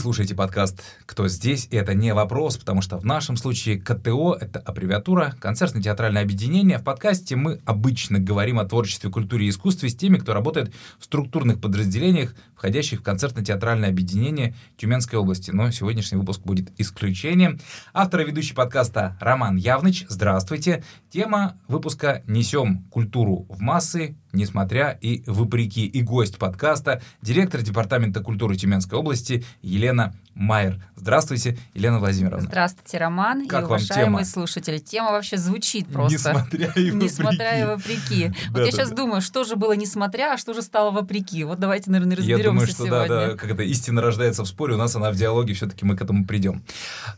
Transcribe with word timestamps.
слушаете 0.00 0.34
подкаст 0.34 0.82
«Кто 1.04 1.28
здесь?» 1.28 1.68
И 1.70 1.76
это 1.76 1.92
не 1.92 2.14
вопрос, 2.14 2.56
потому 2.56 2.80
что 2.80 2.96
в 2.96 3.04
нашем 3.04 3.36
случае 3.36 3.78
КТО— 3.78 4.34
это 4.40 4.58
аббревиатура 4.58 5.36
«Концертно-театральное 5.38 6.22
объединение». 6.22 6.78
В 6.78 6.84
подкасте 6.84 7.36
мы 7.36 7.60
обычно 7.66 8.18
говорим 8.18 8.58
о 8.58 8.64
творчестве, 8.64 9.10
культуре 9.10 9.44
и 9.44 9.50
искусстве 9.50 9.90
с 9.90 9.94
теми, 9.94 10.16
кто 10.16 10.32
работает 10.32 10.72
в 10.98 11.04
структурных 11.04 11.60
подразделениях, 11.60 12.34
входящих 12.56 13.00
в 13.00 13.02
концертно-театральное 13.02 13.90
объединение 13.90 14.54
Тюменской 14.78 15.18
области. 15.18 15.50
Но 15.50 15.70
сегодняшний 15.70 16.16
выпуск 16.16 16.40
будет 16.40 16.72
исключением. 16.80 17.60
Автор 17.92 18.22
и 18.22 18.24
ведущий 18.24 18.54
подкаста 18.54 19.18
Роман 19.20 19.56
Явныч. 19.56 20.06
Здравствуйте. 20.08 20.82
Тема 21.10 21.58
выпуска 21.68 22.22
«Несем 22.26 22.84
культуру 22.90 23.44
в 23.50 23.60
массы, 23.60 24.16
несмотря 24.32 24.90
и 25.00 25.22
вопреки». 25.26 25.86
И 25.86 26.02
гость 26.02 26.38
подкаста— 26.38 27.00
директор 27.22 27.62
Департамента 27.62 28.20
культуры 28.20 28.56
Тюменской 28.56 28.98
области 28.98 29.44
Елена 29.62 30.14
Майер. 30.34 30.82
Здравствуйте, 30.96 31.58
Елена 31.74 31.98
Владимировна. 31.98 32.46
Здравствуйте, 32.46 32.98
Роман 32.98 33.46
как 33.46 33.62
и 33.62 33.64
уважаемые 33.64 34.24
тема? 34.24 34.24
слушатели. 34.24 34.78
Тема 34.78 35.12
вообще 35.12 35.36
звучит 35.36 35.86
просто. 35.88 36.14
Несмотря 36.14 36.66
и 36.66 36.90
вопреки. 36.90 36.92
Несмотря 36.92 37.60
и 37.60 37.64
вопреки. 37.64 38.28
Да, 38.28 38.34
вот 38.50 38.58
я 38.60 38.64
да, 38.66 38.70
сейчас 38.70 38.90
да. 38.90 38.96
думаю, 38.96 39.20
что 39.20 39.44
же 39.44 39.56
было 39.56 39.72
несмотря, 39.72 40.34
а 40.34 40.38
что 40.38 40.54
же 40.54 40.62
стало 40.62 40.90
вопреки. 40.90 41.44
Вот 41.44 41.58
давайте, 41.58 41.90
наверное, 41.90 42.16
Я 42.16 42.36
разберемся 42.36 42.44
думаю, 42.44 42.66
что 42.66 42.76
сегодня. 42.86 43.08
да, 43.08 43.26
да, 43.28 43.36
как 43.36 43.50
это 43.50 43.62
истина 43.62 44.00
рождается 44.00 44.44
в 44.44 44.46
споре, 44.46 44.74
у 44.74 44.78
нас 44.78 44.94
она 44.96 45.10
в 45.10 45.16
диалоге, 45.16 45.54
все-таки 45.54 45.84
мы 45.84 45.96
к 45.96 46.02
этому 46.02 46.24
придем. 46.24 46.62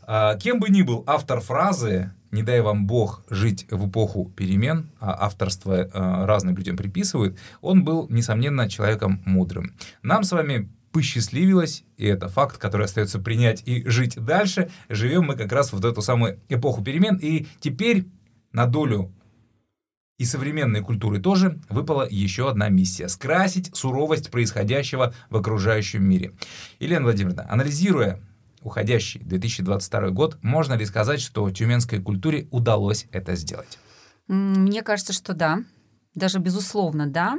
А, 0.03 0.37
кем 0.37 0.59
бы 0.59 0.69
ни 0.69 0.83
был 0.83 1.05
автор 1.07 1.41
фразы 1.41 2.13
«Не 2.33 2.43
дай 2.43 2.61
вам 2.61 2.87
Бог 2.87 3.23
жить 3.31 3.67
в 3.71 3.89
эпоху 3.89 4.33
перемен», 4.37 4.91
а 4.99 5.27
авторство 5.27 5.89
а, 5.93 6.27
разным 6.27 6.57
людям 6.57 6.77
приписывают, 6.77 7.39
он 7.61 7.85
был, 7.85 8.09
несомненно, 8.09 8.69
человеком 8.69 9.23
мудрым. 9.25 9.75
Нам 10.03 10.25
с 10.25 10.33
вами 10.33 10.69
посчастливилось, 10.93 11.85
и 11.97 12.07
это 12.07 12.29
факт, 12.29 12.59
который 12.59 12.87
остается 12.87 13.19
принять 13.19 13.63
и 13.67 13.89
жить 13.89 14.17
дальше, 14.17 14.71
живем 14.89 15.25
мы 15.25 15.37
как 15.37 15.53
раз 15.53 15.73
в 15.73 15.85
эту 15.85 16.03
самую 16.03 16.41
эпоху 16.49 16.83
перемен, 16.83 17.19
и 17.21 17.47
теперь 17.61 18.07
на 18.53 18.67
долю 18.67 19.13
и 20.19 20.25
современной 20.25 20.83
культуры 20.83 21.19
тоже 21.19 21.59
выпала 21.69 22.07
еще 22.09 22.49
одна 22.49 22.69
миссия– 22.69 23.09
скрасить 23.11 23.75
суровость 23.75 24.31
происходящего 24.31 25.15
в 25.31 25.37
окружающем 25.37 26.05
мире. 26.05 26.33
Елена 26.79 27.05
Владимировна, 27.05 27.47
анализируя 27.51 28.21
уходящий 28.65 29.21
2022 29.21 30.11
год, 30.11 30.39
можно 30.43 30.75
ли 30.75 30.85
сказать, 30.87 31.21
что 31.21 31.51
тюменской 31.51 32.01
культуре 32.01 32.49
удалось 32.51 33.07
это 33.13 33.35
сделать? 33.37 33.79
Мне 34.29 34.83
кажется, 34.83 35.13
что 35.13 35.35
да. 35.35 35.65
Даже 36.15 36.39
безусловно, 36.39 37.07
да. 37.07 37.39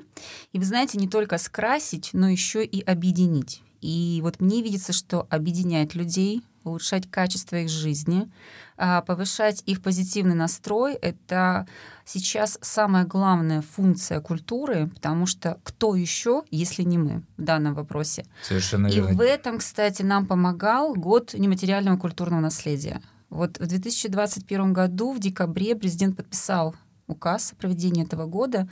И 0.52 0.60
вы 0.60 0.66
знаете, 0.66 0.98
не 0.98 1.08
только 1.08 1.38
скрасить, 1.38 2.10
но 2.14 2.28
еще 2.30 2.66
и 2.66 2.82
объединить. 2.82 3.62
И 3.82 4.20
вот 4.24 4.40
мне 4.40 4.62
видится, 4.62 4.94
что 4.94 5.28
объединять 5.30 5.94
людей, 5.94 6.42
улучшать 6.64 7.10
качество 7.10 7.58
их 7.58 7.70
жизни, 7.70 8.30
а, 8.78 9.02
повышать 9.02 9.64
их 9.66 9.82
позитивный 9.82 10.36
настрой— 10.36 10.94
это 11.02 11.68
сейчас 12.06 12.58
самая 12.62 13.06
главная 13.06 13.62
функция 13.62 14.20
культуры, 14.20 14.88
потому 14.94 15.26
что 15.26 15.60
кто 15.64 15.96
еще, 15.96 16.44
если 16.52 16.84
не 16.84 16.98
мы 16.98 17.24
в 17.38 17.42
данном 17.44 17.74
вопросе? 17.76 18.26
Совершенно 18.42 18.88
И 18.88 18.96
верно. 18.96 19.16
в 19.16 19.22
этом, 19.22 19.60
кстати, 19.60 20.02
нам 20.02 20.26
помогал 20.26 20.96
год 20.96 21.34
нематериального 21.34 21.98
культурного 21.98 22.42
наследия. 22.42 23.02
Вот 23.30 23.60
в 23.60 23.66
2021 23.66 24.74
году, 24.74 25.12
в 25.14 25.20
декабре, 25.20 25.76
президент 25.76 26.18
подписал 26.18 26.76
указ 27.08 27.52
о 27.52 27.56
проведении 27.56 28.04
этого 28.04 28.26
года, 28.26 28.68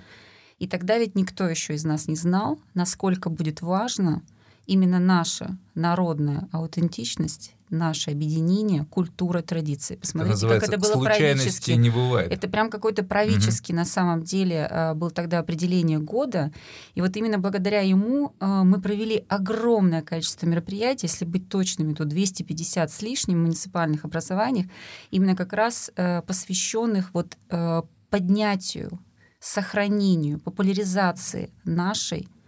и 0.59 0.67
тогда 0.67 0.97
ведь 0.97 1.15
никто 1.15 1.47
еще 1.47 1.73
из 1.73 1.83
нас 1.83 2.07
не 2.07 2.15
знал, 2.15 2.59
насколько 2.75 3.29
будет 3.29 3.61
важно 3.61 4.21
именно 4.67 4.99
наша 4.99 5.57
народная 5.73 6.47
аутентичность, 6.51 7.55
наше 7.71 8.11
объединение, 8.11 8.85
культура, 8.85 9.41
традиции. 9.41 9.93
Это 9.95 10.01
Посмотрите, 10.01 10.33
называется 10.33 10.71
как 10.71 10.79
это 10.79 10.93
было 10.93 11.03
правительски. 11.03 11.71
не 11.71 11.89
бывает. 11.89 12.31
Это 12.31 12.47
прям 12.47 12.69
какой-то 12.69 13.03
правительский 13.03 13.73
на 13.73 13.85
самом 13.85 14.23
деле 14.23 14.67
а, 14.69 14.93
был 14.93 15.09
тогда 15.11 15.39
определение 15.39 15.99
года. 15.99 16.51
И 16.95 17.01
вот 17.01 17.15
именно 17.17 17.39
благодаря 17.39 17.81
ему 17.81 18.35
а, 18.39 18.63
мы 18.63 18.81
провели 18.81 19.25
огромное 19.27 20.01
количество 20.01 20.45
мероприятий, 20.45 21.07
если 21.07 21.25
быть 21.25 21.49
точными, 21.49 21.93
то 21.93 22.05
250 22.05 22.91
с 22.91 23.01
лишним 23.01 23.41
муниципальных 23.41 24.05
образованиях, 24.05 24.67
именно 25.09 25.35
как 25.35 25.53
раз 25.53 25.91
э, 25.95 26.21
посвященных 26.21 27.13
вот 27.13 27.37
э, 27.49 27.81
поднятию, 28.09 28.99
сохранению, 29.39 30.39
популяризации 30.39 31.51
нашей 31.63 32.27
э, 32.27 32.40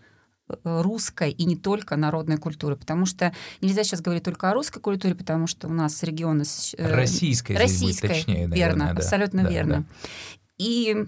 русской 0.64 1.31
и 1.31 1.46
не 1.46 1.56
только 1.56 1.96
народной 1.96 2.38
культуры, 2.38 2.76
потому 2.76 3.06
что 3.06 3.34
нельзя 3.62 3.84
сейчас 3.84 4.02
говорить 4.02 4.24
только 4.24 4.50
о 4.50 4.54
русской 4.54 4.80
культуре, 4.80 5.16
потому 5.16 5.48
что 5.48 5.68
у 5.68 5.74
нас 5.74 6.04
регионы 6.04 6.44
э, 6.78 6.96
Российская 6.96 7.56
здесь 7.56 7.80
будет 7.80 8.02
российской, 8.02 8.08
точнее, 8.08 8.48
наверное, 8.48 8.58
верно, 8.58 8.86
да. 8.86 8.92
абсолютно 8.92 9.44
Да, 9.44 9.50
верно. 9.50 9.78
да. 9.78 10.09
И 10.58 11.08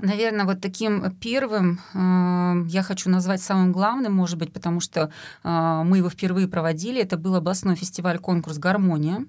Наверное, 0.00 0.46
вот 0.46 0.60
таким 0.60 1.10
первым 1.16 1.80
э, 1.94 2.68
я 2.68 2.82
хочу 2.84 3.10
назвать 3.10 3.42
самым 3.42 3.72
главным, 3.72 4.14
может 4.14 4.38
быть, 4.38 4.52
потому 4.52 4.78
что 4.78 5.10
э, 5.42 5.82
мы 5.84 5.98
его 5.98 6.08
впервые 6.08 6.46
проводили. 6.46 7.02
Это 7.02 7.18
был 7.18 7.34
областной 7.34 7.74
фестиваль-конкурс 7.74 8.58
«Гармония», 8.58 9.26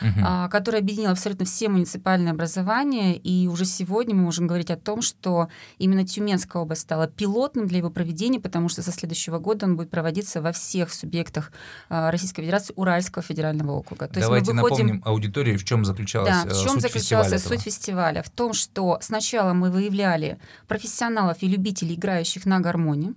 Мгм. 0.00 0.24
а, 0.24 0.48
который 0.48 0.80
объединил 0.80 1.10
абсолютно 1.10 1.44
все 1.44 1.68
муниципальные 1.68 2.32
образования. 2.32 3.16
И 3.16 3.46
уже 3.48 3.64
сегодня 3.64 4.14
мы 4.14 4.22
можем 4.22 4.46
говорить 4.46 4.70
о 4.70 4.76
том, 4.76 5.02
что 5.02 5.48
именно 5.78 6.04
Тюменская 6.06 6.62
область 6.62 6.82
стала 6.82 7.06
пилотным 7.06 7.66
для 7.66 7.78
его 7.78 7.90
проведения, 7.90 8.40
потому 8.40 8.68
что 8.68 8.82
со 8.82 8.92
следующего 8.92 9.38
года 9.38 9.66
он 9.66 9.76
будет 9.76 9.90
проводиться 9.90 10.42
во 10.42 10.52
всех 10.52 10.92
субъектах 10.92 11.52
а, 11.88 12.10
Российской 12.10 12.42
Федерации 12.42 12.72
Уральского 12.76 13.22
федерального 13.22 13.72
округа. 13.72 14.08
То 14.08 14.20
Давайте 14.20 14.50
есть 14.50 14.56
мы 14.56 14.62
выходим... 14.62 14.86
напомним 14.86 15.02
аудитории, 15.04 15.56
в 15.56 15.64
чем 15.64 15.84
заключалась 15.84 16.30
Да, 16.30 16.44
э, 16.46 16.54
в 16.54 16.62
чем 16.62 16.72
суть 16.72 16.82
заключалась 16.82 17.26
фестиваля 17.26 17.38
суть 17.38 17.46
этого. 17.46 17.62
фестиваля? 17.62 18.22
В 18.22 18.30
том, 18.30 18.52
что 18.52 18.98
сначала 19.00 19.52
мы 19.52 19.70
выявляли 19.70 20.38
профессионалов 20.68 21.38
и 21.40 21.48
любителей, 21.48 21.94
играющих 21.94 22.46
на 22.46 22.60
гармонии, 22.60 23.14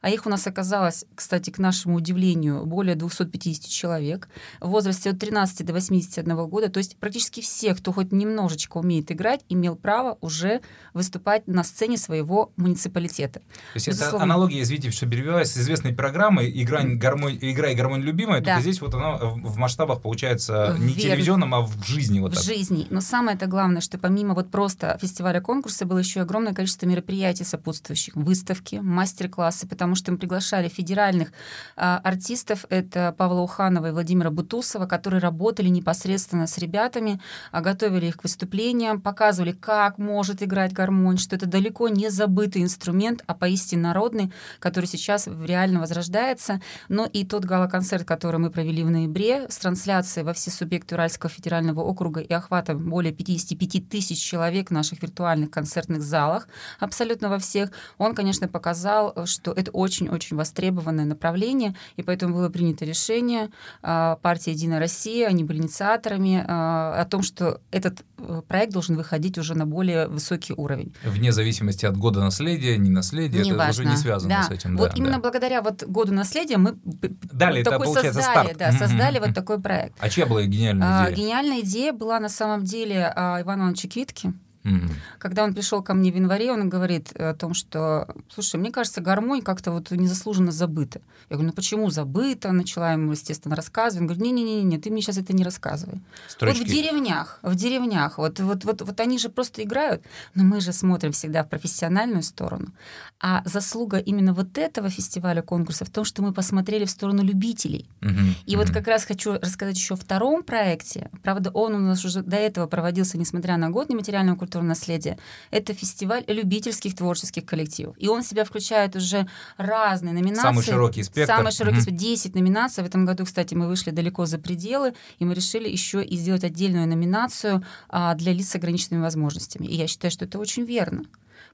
а 0.00 0.10
их 0.10 0.26
у 0.26 0.30
нас 0.30 0.46
оказалось, 0.46 1.04
кстати, 1.14 1.50
к 1.50 1.58
нашему 1.58 1.96
удивлению, 1.96 2.64
более 2.66 2.94
250 2.96 3.68
человек 3.70 4.28
в 4.60 4.68
возрасте 4.68 5.10
от 5.10 5.18
13 5.18 5.64
до 5.64 5.72
81 5.72 6.36
года. 6.48 6.68
То 6.68 6.78
есть 6.78 6.96
практически 6.96 7.40
все, 7.40 7.74
кто 7.74 7.92
хоть 7.92 8.12
немножечко 8.12 8.78
умеет 8.78 9.10
играть, 9.12 9.40
имел 9.48 9.76
право 9.76 10.18
уже 10.20 10.60
выступать 10.94 11.46
на 11.46 11.64
сцене 11.64 11.96
своего 11.96 12.52
муниципалитета. 12.56 13.40
То 13.40 13.44
есть 13.74 13.88
это 13.88 13.96
Безусловно. 13.98 14.24
аналогия, 14.24 14.62
извините, 14.62 14.90
что 14.90 15.06
перебиваюсь, 15.06 15.48
с 15.48 15.58
известной 15.58 15.92
программой 15.92 16.50
«Игра, 16.62 16.82
гармонь, 16.84 17.38
игра 17.40 17.70
и 17.70 17.74
гармонь 17.74 18.02
любимая», 18.02 18.40
Да. 18.40 18.52
только 18.52 18.62
здесь 18.62 18.80
вот 18.80 18.94
она 18.94 19.16
в 19.16 19.56
масштабах 19.56 20.00
получается 20.02 20.76
не 20.78 20.88
Верно. 20.88 21.00
телевизионном, 21.02 21.54
а 21.54 21.60
в 21.62 21.84
жизни 21.84 22.20
вот 22.20 22.32
в 22.32 22.34
так. 22.36 22.44
жизни. 22.44 22.86
Но 22.90 23.00
самое 23.00 23.36
это 23.36 23.46
главное, 23.46 23.80
что 23.80 23.98
помимо 23.98 24.34
вот 24.34 24.50
просто 24.50 24.98
фестиваля 25.00 25.40
конкурса 25.40 25.84
было 25.86 25.98
еще 25.98 26.20
огромное 26.20 26.54
количество 26.54 26.86
мероприятий 26.86 27.44
сопутствующих, 27.44 28.16
выставки, 28.16 28.76
мастер-классы, 28.76 29.59
потому 29.66 29.94
что 29.94 30.12
мы 30.12 30.18
приглашали 30.18 30.68
федеральных 30.68 31.32
а, 31.76 32.00
артистов, 32.02 32.64
это 32.68 33.14
Павла 33.16 33.40
Уханова 33.40 33.86
и 33.86 33.92
Владимира 33.92 34.30
Бутусова, 34.30 34.86
которые 34.86 35.20
работали 35.20 35.68
непосредственно 35.68 36.46
с 36.46 36.58
ребятами, 36.58 37.20
а, 37.52 37.60
готовили 37.60 38.06
их 38.06 38.18
к 38.18 38.22
выступлениям, 38.22 39.00
показывали, 39.00 39.52
как 39.52 39.98
может 39.98 40.42
играть 40.42 40.72
гармонь, 40.72 41.18
что 41.18 41.36
это 41.36 41.46
далеко 41.46 41.88
не 41.88 42.10
забытый 42.10 42.62
инструмент, 42.62 43.22
а 43.26 43.34
поистине 43.34 43.82
народный, 43.82 44.32
который 44.58 44.86
сейчас 44.86 45.26
реально 45.26 45.80
возрождается. 45.80 46.60
Но 46.88 47.06
и 47.06 47.24
тот 47.24 47.44
гала-концерт, 47.44 48.06
который 48.06 48.38
мы 48.38 48.50
провели 48.50 48.82
в 48.82 48.90
ноябре, 48.90 49.46
с 49.48 49.58
трансляцией 49.58 50.24
во 50.24 50.32
все 50.32 50.50
субъекты 50.50 50.94
Уральского 50.94 51.30
федерального 51.30 51.80
округа 51.80 52.20
и 52.20 52.32
охватом 52.32 52.88
более 52.88 53.12
55 53.12 53.88
тысяч 53.88 54.18
человек 54.18 54.70
в 54.70 54.72
наших 54.72 55.02
виртуальных 55.02 55.50
концертных 55.50 56.02
залах, 56.02 56.48
абсолютно 56.78 57.28
во 57.28 57.38
всех, 57.38 57.70
он, 57.98 58.14
конечно, 58.14 58.48
показал, 58.48 59.26
что 59.26 59.49
это 59.52 59.70
очень-очень 59.70 60.36
востребованное 60.36 61.04
направление, 61.04 61.74
и 61.96 62.02
поэтому 62.02 62.34
было 62.34 62.48
принято 62.48 62.84
решение 62.84 63.50
а, 63.82 64.16
партии 64.16 64.50
«Единая 64.50 64.78
Россия», 64.80 65.28
они 65.28 65.44
были 65.44 65.58
инициаторами 65.58 66.44
а, 66.46 67.00
о 67.00 67.04
том, 67.04 67.22
что 67.22 67.60
этот 67.70 68.02
э, 68.18 68.42
проект 68.46 68.72
должен 68.72 68.96
выходить 68.96 69.38
уже 69.38 69.54
на 69.54 69.66
более 69.66 70.06
высокий 70.08 70.52
уровень. 70.54 70.94
Вне 71.04 71.32
зависимости 71.32 71.86
от 71.86 71.96
года 71.96 72.20
наследия, 72.20 72.76
не 72.78 72.90
наследия, 72.90 73.40
это 73.40 73.48
Неважно. 73.48 73.82
уже 73.82 73.90
не 73.90 73.96
связано 73.96 74.34
Да. 74.34 74.42
с 74.44 74.50
этим. 74.50 74.76
Вот 74.76 74.90
да, 74.90 74.96
именно 74.96 75.14
да. 75.14 75.20
благодаря 75.20 75.62
вот 75.62 75.84
году 75.84 76.12
наследия 76.12 76.56
мы 76.56 76.72
вот 76.72 77.04
это 77.40 77.70
такой 77.70 77.86
получается 77.86 78.22
создали, 78.22 78.54
старт. 78.54 78.58
да, 78.58 78.72
создали 78.72 79.18
вот 79.18 79.34
такой 79.34 79.60
проект. 79.60 79.94
А 79.98 80.08
чья 80.08 80.26
была 80.26 80.42
гениальная 80.42 80.86
А, 80.86 81.04
идея? 81.06 81.16
Гениальная 81.16 81.60
идея 81.60 81.92
была 81.92 82.20
на 82.20 82.28
самом 82.28 82.64
деле 82.64 83.12
а, 83.14 83.40
Ивана 83.40 83.62
Ивановича 83.62 83.88
Квитки. 83.88 84.32
Mm-hmm. 84.64 84.90
Когда 85.18 85.44
он 85.44 85.54
пришел 85.54 85.82
ко 85.82 85.94
мне 85.94 86.12
в 86.12 86.14
январе, 86.14 86.52
он 86.52 86.68
говорит 86.68 87.12
о 87.14 87.34
том, 87.34 87.54
что, 87.54 88.14
слушай, 88.28 88.56
мне 88.56 88.70
кажется, 88.70 89.00
гармонь 89.00 89.40
как-то 89.40 89.72
вот 89.72 89.90
незаслуженно 89.90 90.52
забыта. 90.52 91.00
Я 91.30 91.36
говорю, 91.36 91.48
ну 91.48 91.52
почему 91.54 91.88
забыта? 91.90 92.52
Начала 92.52 92.92
ему, 92.92 93.12
естественно, 93.12 93.56
рассказывать. 93.56 94.02
Он 94.02 94.06
говорит, 94.06 94.22
не-не-не, 94.22 94.78
ты 94.78 94.90
мне 94.90 95.00
сейчас 95.00 95.16
это 95.16 95.32
не 95.32 95.44
рассказывай. 95.44 96.00
Строчки. 96.28 96.58
Вот 96.58 96.68
в 96.68 96.70
деревнях, 96.70 97.38
в 97.42 97.54
деревнях, 97.54 98.18
вот, 98.18 98.38
вот, 98.40 98.64
вот, 98.64 98.82
вот 98.82 99.00
они 99.00 99.18
же 99.18 99.30
просто 99.30 99.62
играют, 99.62 100.02
но 100.34 100.44
мы 100.44 100.60
же 100.60 100.72
смотрим 100.72 101.12
всегда 101.12 101.42
в 101.42 101.48
профессиональную 101.48 102.22
сторону. 102.22 102.72
А 103.18 103.42
заслуга 103.46 103.98
именно 103.98 104.34
вот 104.34 104.58
этого 104.58 104.90
фестиваля 104.90 105.40
конкурса 105.40 105.84
в 105.84 105.90
том, 105.90 106.04
что 106.04 106.22
мы 106.22 106.32
посмотрели 106.32 106.84
в 106.84 106.90
сторону 106.90 107.22
любителей. 107.22 107.88
Mm-hmm. 108.00 108.10
И 108.44 108.54
mm-hmm. 108.54 108.56
вот 108.56 108.70
как 108.70 108.86
раз 108.86 109.04
хочу 109.04 109.34
рассказать 109.34 109.76
еще 109.76 109.94
о 109.94 109.96
втором 109.96 110.42
проекте. 110.42 111.10
Правда, 111.22 111.50
он 111.50 111.74
у 111.74 111.78
нас 111.78 112.04
уже 112.04 112.22
до 112.22 112.36
этого 112.36 112.66
проводился, 112.66 113.16
несмотря 113.16 113.56
на 113.56 113.70
год 113.70 113.88
нематериального 113.88 114.36
культурного 114.36 114.49
наследия. 114.58 115.18
Это 115.50 115.74
фестиваль 115.74 116.24
любительских 116.26 116.94
творческих 116.94 117.44
коллективов. 117.44 117.96
И 117.98 118.08
он 118.08 118.22
в 118.22 118.26
себя 118.26 118.44
включает 118.44 118.96
уже 118.96 119.26
разные 119.56 120.12
номинации. 120.12 120.42
Самый 120.42 120.64
широкий 120.64 121.02
спектр. 121.02 121.34
Самый 121.34 121.52
широкий 121.52 121.78
mm-hmm. 121.78 121.82
спектр. 121.82 122.00
10 122.00 122.34
номинаций. 122.34 122.84
В 122.84 122.86
этом 122.86 123.06
году, 123.06 123.24
кстати, 123.24 123.54
мы 123.54 123.68
вышли 123.68 123.90
далеко 123.90 124.26
за 124.26 124.38
пределы, 124.38 124.94
и 125.18 125.24
мы 125.24 125.34
решили 125.34 125.68
еще 125.68 126.02
и 126.02 126.16
сделать 126.16 126.44
отдельную 126.44 126.86
номинацию 126.86 127.64
а, 127.88 128.14
для 128.14 128.32
лиц 128.32 128.48
с 128.48 128.54
ограниченными 128.56 129.02
возможностями. 129.02 129.66
И 129.66 129.76
я 129.76 129.86
считаю, 129.86 130.10
что 130.10 130.24
это 130.24 130.38
очень 130.38 130.64
верно 130.64 131.04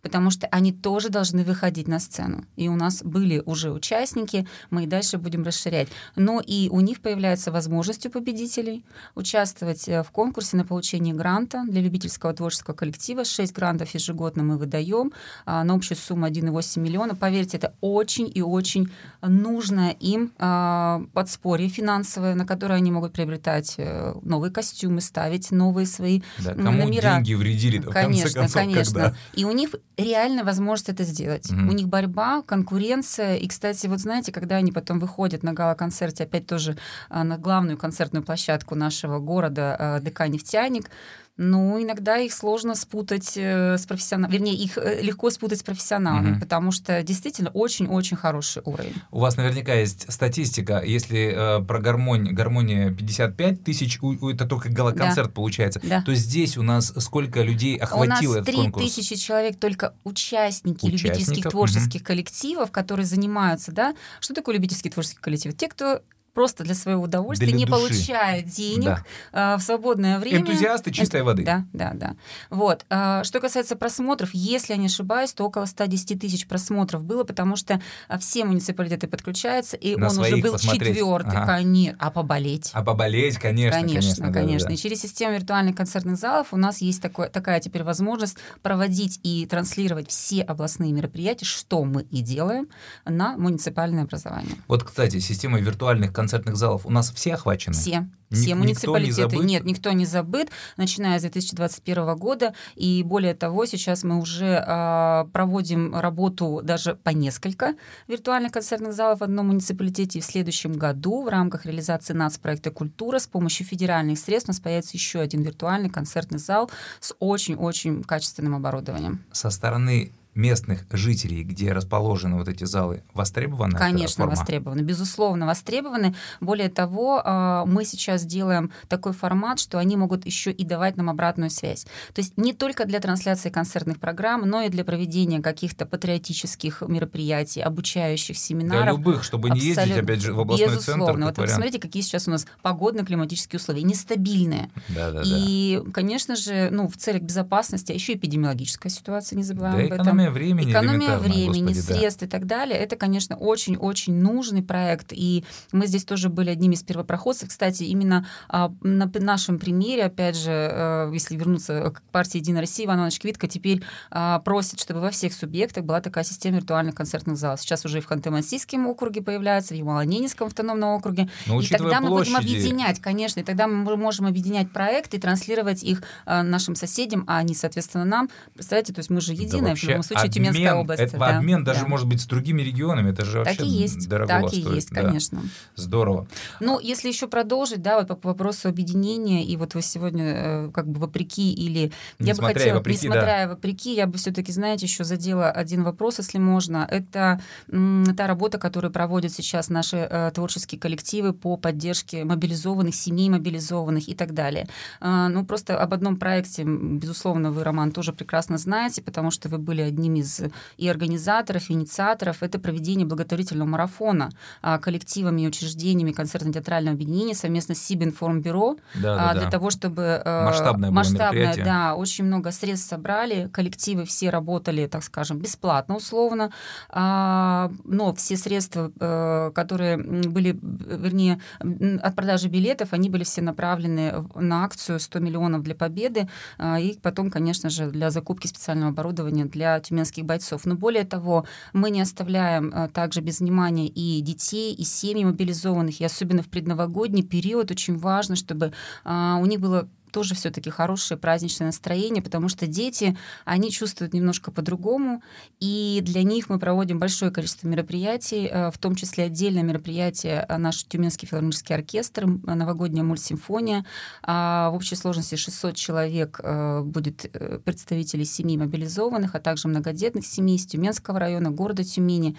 потому 0.06 0.30
что 0.30 0.46
они 0.52 0.72
тоже 0.72 1.08
должны 1.08 1.42
выходить 1.42 1.88
на 1.88 1.98
сцену. 1.98 2.44
И 2.54 2.68
у 2.68 2.76
нас 2.76 3.02
были 3.02 3.42
уже 3.44 3.72
участники, 3.72 4.46
мы 4.70 4.84
и 4.84 4.86
дальше 4.86 5.18
будем 5.18 5.42
расширять. 5.42 5.88
Но 6.14 6.40
и 6.40 6.68
у 6.68 6.78
них 6.78 7.00
появляется 7.00 7.50
возможность 7.50 8.06
у 8.06 8.10
победителей 8.10 8.84
участвовать 9.16 9.88
э, 9.88 10.04
в 10.04 10.12
конкурсе 10.12 10.56
на 10.56 10.64
получение 10.64 11.12
гранта 11.12 11.64
для 11.68 11.80
любительского 11.80 12.32
творческого 12.32 12.72
коллектива. 12.72 13.24
Шесть 13.24 13.52
грантов 13.52 13.92
ежегодно 13.94 14.44
мы 14.44 14.58
выдаем 14.58 15.12
а, 15.44 15.64
на 15.64 15.74
общую 15.74 15.98
сумму 15.98 16.28
1,8 16.28 16.78
миллиона. 16.78 17.16
Поверьте, 17.16 17.56
это 17.56 17.74
очень 17.80 18.30
и 18.32 18.42
очень 18.42 18.92
нужное 19.22 19.90
им 19.90 20.30
а, 20.38 21.02
подспорье 21.14 21.68
финансовое, 21.68 22.36
на 22.36 22.46
которое 22.46 22.74
они 22.74 22.92
могут 22.92 23.12
приобретать 23.12 23.74
э, 23.78 24.14
новые 24.22 24.52
костюмы, 24.52 25.00
ставить 25.00 25.50
новые 25.50 25.86
свои 25.86 26.22
да, 26.38 26.54
кому 26.54 26.84
номера. 26.84 27.16
деньги 27.16 27.34
вредили, 27.34 27.78
в 27.78 27.90
конечно, 27.90 28.22
конце 28.22 28.38
концов, 28.38 28.54
конечно. 28.54 28.92
Когда... 28.92 29.16
И 29.34 29.44
у 29.44 29.50
них 29.50 29.74
реальная 29.96 30.44
возможность 30.44 30.90
это 30.90 31.04
сделать. 31.04 31.50
Mm-hmm. 31.50 31.68
У 31.68 31.72
них 31.72 31.88
борьба, 31.88 32.42
конкуренция. 32.42 33.36
И, 33.36 33.48
кстати, 33.48 33.86
вот 33.86 34.00
знаете, 34.00 34.32
когда 34.32 34.56
они 34.56 34.72
потом 34.72 34.98
выходят 34.98 35.42
на 35.42 35.52
гала-концерте, 35.52 36.24
опять 36.24 36.46
тоже 36.46 36.76
а, 37.08 37.24
на 37.24 37.38
главную 37.38 37.78
концертную 37.78 38.22
площадку 38.22 38.74
нашего 38.74 39.18
города 39.18 39.76
а, 39.78 40.00
ДК 40.00 40.28
«Нефтяник», 40.28 40.90
ну, 41.38 41.82
иногда 41.82 42.16
их 42.16 42.32
сложно 42.32 42.74
спутать 42.74 43.34
э, 43.36 43.76
с 43.76 43.84
профессионалами, 43.84 44.32
вернее, 44.32 44.54
их 44.54 44.78
э, 44.78 45.02
легко 45.02 45.28
спутать 45.28 45.60
с 45.60 45.62
профессионалами, 45.62 46.32
угу. 46.32 46.40
потому 46.40 46.70
что 46.70 47.02
действительно 47.02 47.50
очень-очень 47.50 48.16
хороший 48.16 48.62
уровень. 48.64 48.94
У 49.10 49.20
вас 49.20 49.36
наверняка 49.36 49.74
есть 49.74 50.10
статистика, 50.10 50.82
если 50.82 51.58
э, 51.60 51.62
про 51.62 51.78
гармонь, 51.80 52.32
гармония 52.32 52.90
55 52.90 53.64
тысяч, 53.64 53.98
у, 54.00 54.16
у, 54.18 54.30
это 54.30 54.46
только 54.46 54.70
галоконцерт 54.70 55.28
да. 55.28 55.34
получается, 55.34 55.80
да. 55.82 56.02
то 56.02 56.14
здесь 56.14 56.56
у 56.56 56.62
нас 56.62 56.92
сколько 56.98 57.42
людей 57.42 57.76
охватило 57.76 58.36
этот 58.36 58.54
конкурс? 58.54 58.82
У 58.82 58.86
нас 58.86 58.94
3 58.94 59.02
тысячи 59.02 59.16
человек 59.16 59.58
только 59.58 59.92
участники 60.04 60.86
любительских 60.86 61.50
творческих 61.50 62.00
угу. 62.00 62.06
коллективов, 62.06 62.70
которые 62.70 63.04
занимаются, 63.04 63.72
да. 63.72 63.94
Что 64.20 64.32
такое 64.32 64.54
любительский 64.54 64.88
творческий 64.88 65.20
коллектив? 65.20 65.54
Те, 65.54 65.68
кто 65.68 66.00
просто 66.36 66.64
для 66.64 66.74
своего 66.74 67.04
удовольствия, 67.04 67.46
для 67.46 67.56
не 67.56 67.64
души. 67.64 67.80
получая 67.80 68.42
денег 68.42 69.02
да. 69.32 69.54
э, 69.54 69.56
в 69.56 69.62
свободное 69.62 70.18
время. 70.18 70.40
Энтузиасты 70.40 70.92
чистой 70.92 71.22
воды. 71.22 71.44
Да, 71.44 71.64
да, 71.72 71.92
да. 71.94 72.14
Вот. 72.50 72.84
Э, 72.90 73.22
что 73.24 73.40
касается 73.40 73.74
просмотров, 73.74 74.34
если 74.34 74.74
я 74.74 74.78
не 74.78 74.86
ошибаюсь, 74.86 75.32
то 75.32 75.46
около 75.46 75.64
110 75.64 76.20
тысяч 76.20 76.46
просмотров 76.46 77.04
было, 77.04 77.24
потому 77.24 77.56
что 77.56 77.80
а, 78.06 78.18
все 78.18 78.44
муниципалитеты 78.44 79.08
подключаются, 79.08 79.78
и 79.78 79.96
На 79.96 80.10
он 80.10 80.18
уже 80.18 80.36
был 80.36 80.58
четвертый, 80.58 81.38
ага. 81.38 81.46
конечно. 81.46 81.96
А 81.98 82.10
поболеть? 82.10 82.70
А 82.74 82.84
поболеть, 82.84 83.38
конечно, 83.38 83.80
конечно. 83.80 84.00
Конечно, 84.00 84.32
конечно. 84.32 84.68
Да, 84.68 84.68
да. 84.68 84.74
И 84.74 84.76
через 84.76 85.00
систему 85.00 85.36
виртуальных 85.36 85.74
концертных 85.74 86.18
залов 86.18 86.48
у 86.52 86.58
нас 86.58 86.82
есть 86.82 87.00
такое, 87.00 87.30
такая 87.30 87.60
теперь 87.60 87.82
возможность 87.82 88.36
проводить 88.60 89.20
и 89.22 89.46
транслировать 89.46 90.10
все 90.10 90.42
областные 90.42 90.92
мероприятия, 90.92 91.46
что 91.46 91.82
мы 91.82 92.02
и 92.02 92.20
делаем, 92.20 92.68
на 93.06 93.38
муниципальное 93.38 94.02
образование. 94.02 94.56
Вот, 94.68 94.84
кстати, 94.84 95.18
система 95.18 95.60
виртуальных 95.60 96.12
концертных 96.12 96.25
концертных 96.26 96.56
залов 96.56 96.84
у 96.84 96.90
нас 96.90 97.12
все 97.12 97.34
охвачены? 97.34 97.74
Все. 97.74 98.08
Все 98.30 98.50
Ник- 98.50 98.56
муниципалитеты. 98.56 99.36
Не 99.36 99.44
Нет, 99.44 99.64
никто 99.64 99.92
не 99.92 100.04
забыт, 100.04 100.50
начиная 100.76 101.18
с 101.18 101.22
2021 101.22 102.16
года. 102.16 102.54
И 102.74 103.04
более 103.04 103.34
того, 103.34 103.66
сейчас 103.66 104.02
мы 104.02 104.18
уже 104.18 104.64
э, 104.66 105.24
проводим 105.32 105.94
работу 105.94 106.60
даже 106.64 106.96
по 106.96 107.10
несколько 107.10 107.74
виртуальных 108.08 108.50
концертных 108.50 108.92
залов 108.94 109.20
в 109.20 109.22
одном 109.22 109.46
муниципалитете. 109.48 110.18
И 110.18 110.22
в 110.22 110.24
следующем 110.24 110.72
году 110.72 111.22
в 111.22 111.28
рамках 111.28 111.66
реализации 111.66 112.14
нацпроекта 112.14 112.72
«Культура» 112.72 113.20
с 113.20 113.28
помощью 113.28 113.64
федеральных 113.64 114.18
средств 114.18 114.48
у 114.48 114.50
нас 114.50 114.60
появится 114.60 114.96
еще 114.96 115.20
один 115.20 115.42
виртуальный 115.42 115.88
концертный 115.88 116.38
зал 116.38 116.68
с 116.98 117.14
очень-очень 117.20 118.02
качественным 118.02 118.56
оборудованием. 118.56 119.24
Со 119.30 119.50
стороны 119.50 120.12
местных 120.36 120.86
жителей, 120.90 121.42
где 121.42 121.72
расположены 121.72 122.36
вот 122.36 122.48
эти 122.48 122.64
залы, 122.64 123.02
востребованы? 123.14 123.76
Конечно, 123.76 124.26
востребованы, 124.26 124.80
безусловно, 124.80 125.46
востребованы. 125.46 126.14
Более 126.40 126.68
того, 126.68 127.22
а, 127.24 127.64
мы 127.66 127.84
сейчас 127.84 128.24
делаем 128.24 128.70
такой 128.88 129.12
формат, 129.12 129.58
что 129.58 129.78
они 129.78 129.96
могут 129.96 130.26
еще 130.26 130.50
и 130.50 130.64
давать 130.64 130.96
нам 130.96 131.10
обратную 131.10 131.50
связь. 131.50 131.84
То 132.14 132.20
есть 132.20 132.36
не 132.36 132.52
только 132.52 132.84
для 132.84 133.00
трансляции 133.00 133.50
концертных 133.50 133.98
программ, 133.98 134.42
но 134.42 134.62
и 134.62 134.68
для 134.68 134.84
проведения 134.84 135.40
каких-то 135.40 135.86
патриотических 135.86 136.82
мероприятий, 136.86 137.60
обучающих 137.60 138.36
семинаров. 138.36 138.84
Для 138.84 138.92
любых, 138.92 139.24
чтобы 139.24 139.50
не 139.50 139.60
ездить, 139.60 139.96
опять 139.96 140.20
же, 140.20 140.34
в 140.34 140.40
областной 140.40 140.68
безусловно. 140.68 141.06
центр. 141.06 141.24
Вот 141.24 141.38
вы 141.38 141.44
посмотрите, 141.44 141.78
какие 141.78 142.02
сейчас 142.02 142.28
у 142.28 142.30
нас 142.30 142.46
погодно-климатические 142.62 143.58
условия, 143.58 143.82
нестабильные. 143.82 144.70
Да, 144.88 145.10
да, 145.10 145.22
и, 145.24 145.80
да. 145.84 145.92
конечно 145.92 146.36
же, 146.36 146.68
ну, 146.70 146.88
в 146.88 146.96
целях 146.96 147.22
безопасности, 147.22 147.92
а 147.92 147.94
еще 147.94 148.14
эпидемиологическая 148.14 148.90
ситуация, 148.90 149.36
не 149.36 149.42
забываем 149.42 149.88
да, 149.88 149.94
об 149.94 150.00
этом 150.00 150.25
экономия 150.26 150.30
времени, 150.30 150.70
экономия 150.70 151.18
времени, 151.18 151.72
господи, 151.72 151.98
средств 151.98 152.20
да. 152.20 152.26
и 152.26 152.28
так 152.28 152.46
далее. 152.46 152.78
Это, 152.78 152.96
конечно, 152.96 153.36
очень-очень 153.36 154.14
нужный 154.14 154.62
проект. 154.62 155.12
И 155.12 155.44
мы 155.72 155.86
здесь 155.86 156.04
тоже 156.04 156.28
были 156.28 156.50
одними 156.50 156.74
из 156.74 156.82
первопроходцев. 156.82 157.48
Кстати, 157.48 157.84
именно 157.84 158.26
а, 158.48 158.72
на 158.82 159.10
нашем 159.14 159.58
примере, 159.58 160.04
опять 160.04 160.36
же, 160.36 160.50
а, 160.50 161.10
если 161.12 161.36
вернуться 161.36 161.90
к 161.90 162.02
партии 162.10 162.38
«Единая 162.38 162.62
Россия», 162.62 162.86
Иван 162.86 162.98
Иванович 162.98 163.20
Квитко 163.20 163.48
теперь 163.48 163.82
а, 164.10 164.38
просит, 164.40 164.80
чтобы 164.80 165.00
во 165.00 165.10
всех 165.10 165.32
субъектах 165.32 165.84
была 165.84 166.00
такая 166.00 166.24
система 166.24 166.56
виртуальных 166.56 166.94
концертных 166.94 167.36
залов. 167.36 167.60
Сейчас 167.60 167.84
уже 167.84 167.98
и 167.98 168.00
в 168.00 168.10
Ханты-Мансийском 168.10 168.86
округе 168.86 169.22
появляется, 169.22 169.74
в 169.74 169.76
Ямало-Ненецком 169.76 170.46
автономном 170.46 170.90
округе. 170.90 171.28
Но, 171.46 171.60
и 171.60 171.66
тогда 171.66 172.00
мы 172.00 172.08
площади... 172.08 172.34
будем 172.34 172.36
объединять, 172.36 173.00
конечно, 173.00 173.40
и 173.40 173.42
тогда 173.42 173.66
мы 173.66 173.96
можем 173.96 174.26
объединять 174.26 174.70
проекты 174.70 175.16
и 175.16 175.20
транслировать 175.20 175.82
их 175.82 176.02
а, 176.24 176.42
нашим 176.42 176.74
соседям, 176.74 177.24
а 177.26 177.38
они, 177.38 177.54
соответственно, 177.54 178.04
нам. 178.04 178.28
Представляете, 178.54 178.92
то 178.92 179.00
есть 179.00 179.10
мы 179.10 179.20
же 179.20 179.32
единая, 179.32 179.74
да, 179.74 179.76
в 179.76 179.82
любом 179.82 180.02
случае, 180.02 180.15
обмен, 180.22 180.32
Тюменская 180.32 180.74
область. 180.74 181.02
Это 181.02 181.18
да, 181.18 181.38
обмен 181.38 181.64
даже 181.64 181.82
да. 181.82 181.86
может 181.86 182.06
быть 182.06 182.20
с 182.20 182.26
другими 182.26 182.62
регионами, 182.62 183.10
это 183.10 183.24
же 183.24 183.38
вообще 183.38 183.56
так 183.56 183.66
и 183.66 183.68
есть, 183.68 184.08
дорого 184.08 184.28
так 184.28 184.48
стоит. 184.48 184.66
и 184.66 184.74
есть, 184.74 184.90
конечно. 184.90 185.40
Да. 185.42 185.48
Здорово. 185.76 186.26
Ну, 186.60 186.80
если 186.80 187.08
еще 187.08 187.28
продолжить, 187.28 187.82
да, 187.82 188.00
вот 188.00 188.20
по 188.20 188.28
вопросу 188.28 188.68
объединения, 188.68 189.44
и 189.44 189.56
вот 189.56 189.74
вы 189.74 189.82
сегодня 189.82 190.24
э, 190.24 190.70
как 190.72 190.88
бы 190.88 191.00
вопреки 191.00 191.52
или... 191.52 191.92
Несмотря 192.18 192.28
я 192.28 192.34
бы 192.34 192.58
хотела, 192.58 192.78
вопреки, 192.78 193.06
несмотря 193.06 193.46
да. 193.46 193.48
вопреки, 193.48 193.94
я 193.94 194.06
бы 194.06 194.18
все-таки, 194.18 194.52
знаете, 194.52 194.86
еще 194.86 195.04
задела 195.04 195.50
один 195.50 195.84
вопрос, 195.84 196.18
если 196.18 196.38
можно. 196.38 196.86
Это 196.90 197.40
та 197.68 198.26
работа, 198.26 198.58
которую 198.58 198.92
проводят 198.92 199.32
сейчас 199.32 199.68
наши 199.68 199.96
э, 199.96 200.30
творческие 200.34 200.80
коллективы 200.80 201.32
по 201.32 201.56
поддержке 201.56 202.24
мобилизованных, 202.24 202.94
семей 202.94 203.30
мобилизованных 203.30 204.08
и 204.08 204.14
так 204.14 204.34
далее. 204.34 204.68
Э, 205.00 205.28
ну, 205.28 205.44
просто 205.44 205.78
об 205.78 205.92
одном 205.92 206.16
проекте, 206.16 206.64
безусловно, 206.64 207.50
вы, 207.50 207.64
Роман, 207.64 207.92
тоже 207.92 208.12
прекрасно 208.12 208.58
знаете, 208.58 209.02
потому 209.02 209.30
что 209.30 209.48
вы 209.48 209.58
были 209.58 209.90
одним 209.96 210.16
из 210.16 210.42
и 210.76 210.88
организаторов, 210.88 211.70
и 211.70 211.72
инициаторов 211.72 212.42
это 212.42 212.58
проведение 212.58 213.06
благотворительного 213.06 213.68
марафона 213.68 214.30
а, 214.62 214.78
коллективами 214.78 215.42
и 215.42 215.48
учреждениями 215.48 216.12
концертно-театрального 216.12 216.94
объединения 216.94 217.34
совместно 217.34 217.74
с 217.74 217.78
Сибинформбюро 217.78 218.76
да, 218.94 219.14
а, 219.14 219.26
да, 219.28 219.34
для 219.34 219.44
да. 219.44 219.50
того, 219.50 219.70
чтобы 219.70 220.22
э, 220.24 220.44
масштабное, 220.44 220.90
масштабное 220.90 221.56
да, 221.56 221.94
очень 221.94 222.24
много 222.24 222.50
средств 222.50 222.88
собрали, 222.88 223.48
коллективы 223.52 224.04
все 224.04 224.30
работали, 224.30 224.86
так 224.86 225.02
скажем, 225.02 225.38
бесплатно 225.38 225.96
условно, 225.96 226.52
а, 226.90 227.70
но 227.84 228.14
все 228.14 228.36
средства, 228.36 228.92
э, 229.00 229.50
которые 229.54 229.96
были, 229.96 230.58
вернее, 230.60 231.40
от 231.58 232.14
продажи 232.14 232.48
билетов, 232.48 232.92
они 232.92 233.08
были 233.08 233.24
все 233.24 233.40
направлены 233.40 234.26
на 234.34 234.64
акцию 234.64 235.00
100 235.00 235.18
миллионов 235.20 235.62
для 235.62 235.74
победы, 235.74 236.28
и 236.60 236.98
потом, 237.02 237.30
конечно 237.30 237.70
же, 237.70 237.90
для 237.90 238.10
закупки 238.10 238.46
специального 238.46 238.90
оборудования 238.90 239.44
для 239.44 239.80
тюменских 239.88 240.24
бойцов. 240.24 240.66
Но 240.66 240.74
более 240.74 241.04
того, 241.04 241.46
мы 241.72 241.90
не 241.90 242.00
оставляем 242.00 242.72
а, 242.74 242.88
также 242.88 243.20
без 243.20 243.40
внимания 243.40 243.88
и 243.88 244.20
детей, 244.20 244.74
и 244.74 244.84
семьи 244.84 245.24
мобилизованных, 245.24 246.00
и 246.00 246.04
особенно 246.04 246.42
в 246.42 246.48
предновогодний 246.48 247.22
период 247.22 247.70
очень 247.70 247.96
важно, 247.96 248.36
чтобы 248.36 248.72
а, 249.04 249.38
у 249.40 249.46
них 249.46 249.60
было 249.60 249.88
тоже 250.16 250.34
все-таки 250.34 250.70
хорошее 250.70 251.20
праздничное 251.20 251.66
настроение, 251.66 252.22
потому 252.22 252.48
что 252.48 252.66
дети, 252.66 253.18
они 253.44 253.70
чувствуют 253.70 254.14
немножко 254.14 254.50
по-другому, 254.50 255.22
и 255.60 256.00
для 256.02 256.22
них 256.22 256.48
мы 256.48 256.58
проводим 256.58 256.98
большое 256.98 257.30
количество 257.30 257.68
мероприятий, 257.68 258.48
э, 258.50 258.70
в 258.70 258.78
том 258.78 258.94
числе 258.94 259.24
отдельное 259.24 259.62
мероприятие 259.62 260.46
э, 260.48 260.56
наш 260.56 260.84
Тюменский 260.84 261.28
филармонический 261.28 261.74
оркестр, 261.74 262.24
новогодняя 262.24 263.04
мультсимфония. 263.04 263.84
А, 264.22 264.70
в 264.70 264.76
общей 264.76 264.96
сложности 264.96 265.34
600 265.34 265.76
человек 265.76 266.40
э, 266.42 266.80
будет 266.80 267.30
представителей 267.66 268.24
семей 268.24 268.56
мобилизованных, 268.56 269.34
а 269.34 269.38
также 269.38 269.68
многодетных 269.68 270.24
семей 270.24 270.56
из 270.56 270.64
Тюменского 270.64 271.18
района, 271.18 271.50
города 271.50 271.84
Тюмени, 271.84 272.38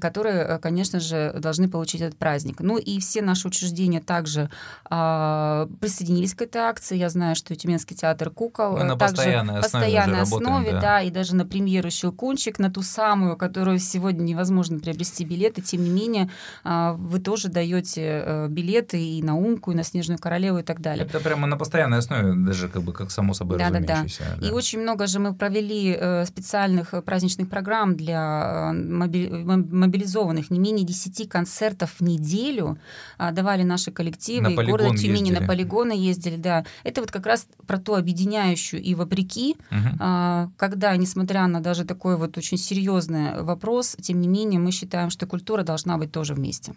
которые, 0.00 0.58
конечно 0.58 0.98
же, 0.98 1.32
должны 1.38 1.68
получить 1.68 2.00
этот 2.00 2.18
праздник. 2.18 2.58
Ну 2.58 2.78
и 2.78 2.98
все 2.98 3.22
наши 3.22 3.46
учреждения 3.46 4.00
также 4.00 4.50
а, 4.90 5.68
присоединились 5.80 6.34
к 6.34 6.42
этой 6.42 6.62
акции. 6.62 6.96
Я 6.96 7.11
знаю, 7.12 7.36
что 7.36 7.54
Тюменский 7.54 7.96
театр 7.96 8.30
кукол 8.30 8.76
Мы 8.76 8.84
на 8.84 8.96
также 8.96 9.14
постоянной 9.14 9.58
основе, 9.58 9.84
постоянной 9.84 10.18
работаем, 10.20 10.52
основе 10.52 10.72
да. 10.72 10.80
да, 10.80 11.02
и 11.02 11.10
даже 11.10 11.36
на 11.36 11.46
премьеру 11.46 11.90
«Щелкунчик», 11.90 12.58
на 12.58 12.70
ту 12.70 12.82
самую, 12.82 13.36
которую 13.36 13.78
сегодня 13.78 14.22
невозможно 14.22 14.80
приобрести 14.80 15.24
билеты, 15.24 15.62
тем 15.62 15.84
не 15.84 15.90
менее 15.90 16.30
а, 16.64 16.94
вы 16.94 17.20
тоже 17.20 17.48
даете 17.48 18.22
э, 18.24 18.46
билеты 18.48 19.00
и 19.00 19.22
на 19.22 19.36
«Умку», 19.36 19.72
и 19.72 19.74
на 19.74 19.84
«Снежную 19.84 20.18
королеву» 20.18 20.58
и 20.58 20.62
так 20.62 20.80
далее. 20.80 21.06
Это 21.06 21.20
прямо 21.20 21.46
на 21.46 21.56
постоянной 21.56 21.98
основе, 21.98 22.34
даже 22.34 22.68
как 22.68 22.82
бы 22.82 22.92
как 22.92 23.10
само 23.10 23.34
собой 23.34 23.58
да, 23.58 23.70
да, 23.70 23.80
да. 23.80 23.94
разумеющееся. 23.94 24.38
И 24.42 24.50
очень 24.50 24.80
много 24.80 25.06
же 25.06 25.18
мы 25.18 25.34
провели 25.34 25.96
э, 25.98 26.24
специальных 26.26 26.94
э, 26.94 27.02
праздничных 27.02 27.48
программ 27.48 27.96
для 27.96 28.72
мобилизованных. 28.72 30.50
Не 30.50 30.58
менее 30.58 30.86
10 30.86 31.28
концертов 31.28 31.94
в 31.98 32.02
неделю 32.02 32.78
а, 33.18 33.32
давали 33.32 33.62
наши 33.62 33.90
коллективы. 33.90 34.48
На 34.48 34.48
и 34.48 34.66
города 34.66 34.96
Тюмени 34.96 35.28
ездили. 35.28 35.40
на 35.40 35.46
полигоны 35.46 35.92
ездили, 35.92 36.36
да. 36.36 36.64
Это 36.84 37.01
вот 37.02 37.10
как 37.10 37.26
раз 37.26 37.46
про 37.66 37.78
то 37.78 37.96
объединяющую 37.96 38.82
и 38.82 38.94
вопреки, 38.94 39.56
а, 39.98 40.48
когда, 40.56 40.96
несмотря 40.96 41.46
на 41.46 41.60
даже 41.60 41.84
такой 41.84 42.16
вот 42.16 42.38
очень 42.38 42.56
серьезный 42.56 43.42
вопрос, 43.42 43.96
тем 44.00 44.20
не 44.20 44.28
менее 44.28 44.60
мы 44.60 44.72
считаем, 44.72 45.10
что 45.10 45.26
культура 45.26 45.62
должна 45.62 45.98
быть 45.98 46.12
тоже 46.12 46.34
вместе. 46.34 46.74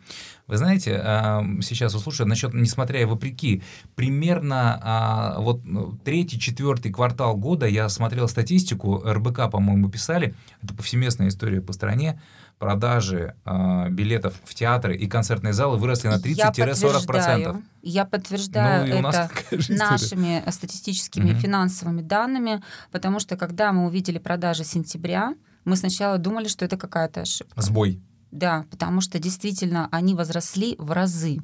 Вы 0.48 0.58
знаете, 0.58 1.00
а, 1.04 1.44
сейчас 1.62 1.96
услышаю 1.96 2.28
насчет, 2.28 2.54
несмотря 2.54 3.02
и 3.02 3.06
вопреки, 3.06 3.62
примерно 3.96 4.80
а, 4.84 5.40
вот 5.40 5.64
ну, 5.64 5.98
третий, 6.04 6.40
четвертый 6.40 6.92
квартал 6.92 7.38
года 7.38 7.68
я 7.68 7.90
смотрел 7.90 8.28
статистику, 8.28 9.02
РБК, 9.06 9.52
по-моему, 9.52 9.90
писали, 9.90 10.36
это 10.62 10.74
повсеместная 10.74 11.28
история 11.28 11.62
по 11.62 11.74
стране, 11.74 12.20
продажи 12.60 13.36
а, 13.44 13.90
билетов 13.90 14.34
в 14.44 14.54
театры 14.56 14.96
и 14.96 15.08
концертные 15.08 15.54
залы 15.54 15.78
выросли 15.78 16.08
на 16.08 16.14
Я 16.24 16.50
30-40%. 16.52 17.06
подтверждаю, 17.06 17.64
я 17.82 18.06
подтверждаю 18.06 19.02
Ну, 19.02 19.10
это 19.10 19.30
нашими 19.70 20.42
э, 20.46 20.52
статистическими 20.52 21.32
Мгм. 21.32 21.40
финансовыми 21.40 22.02
данными, 22.02 22.64
потому 22.92 23.20
что 23.20 23.36
когда 23.38 23.72
мы 23.72 23.86
увидели 23.86 24.18
продажи 24.18 24.64
сентября, 24.64 25.36
мы 25.66 25.76
сначала 25.76 26.18
думали, 26.18 26.48
что 26.48 26.64
это 26.66 26.78
какая-то 26.78 27.22
ошибка. 27.22 27.62
Сбой. 27.62 28.02
Да, 28.36 28.66
потому 28.70 29.00
что 29.00 29.18
действительно 29.18 29.88
они 29.92 30.14
возросли 30.14 30.76
в 30.78 30.92
разы. 30.92 31.38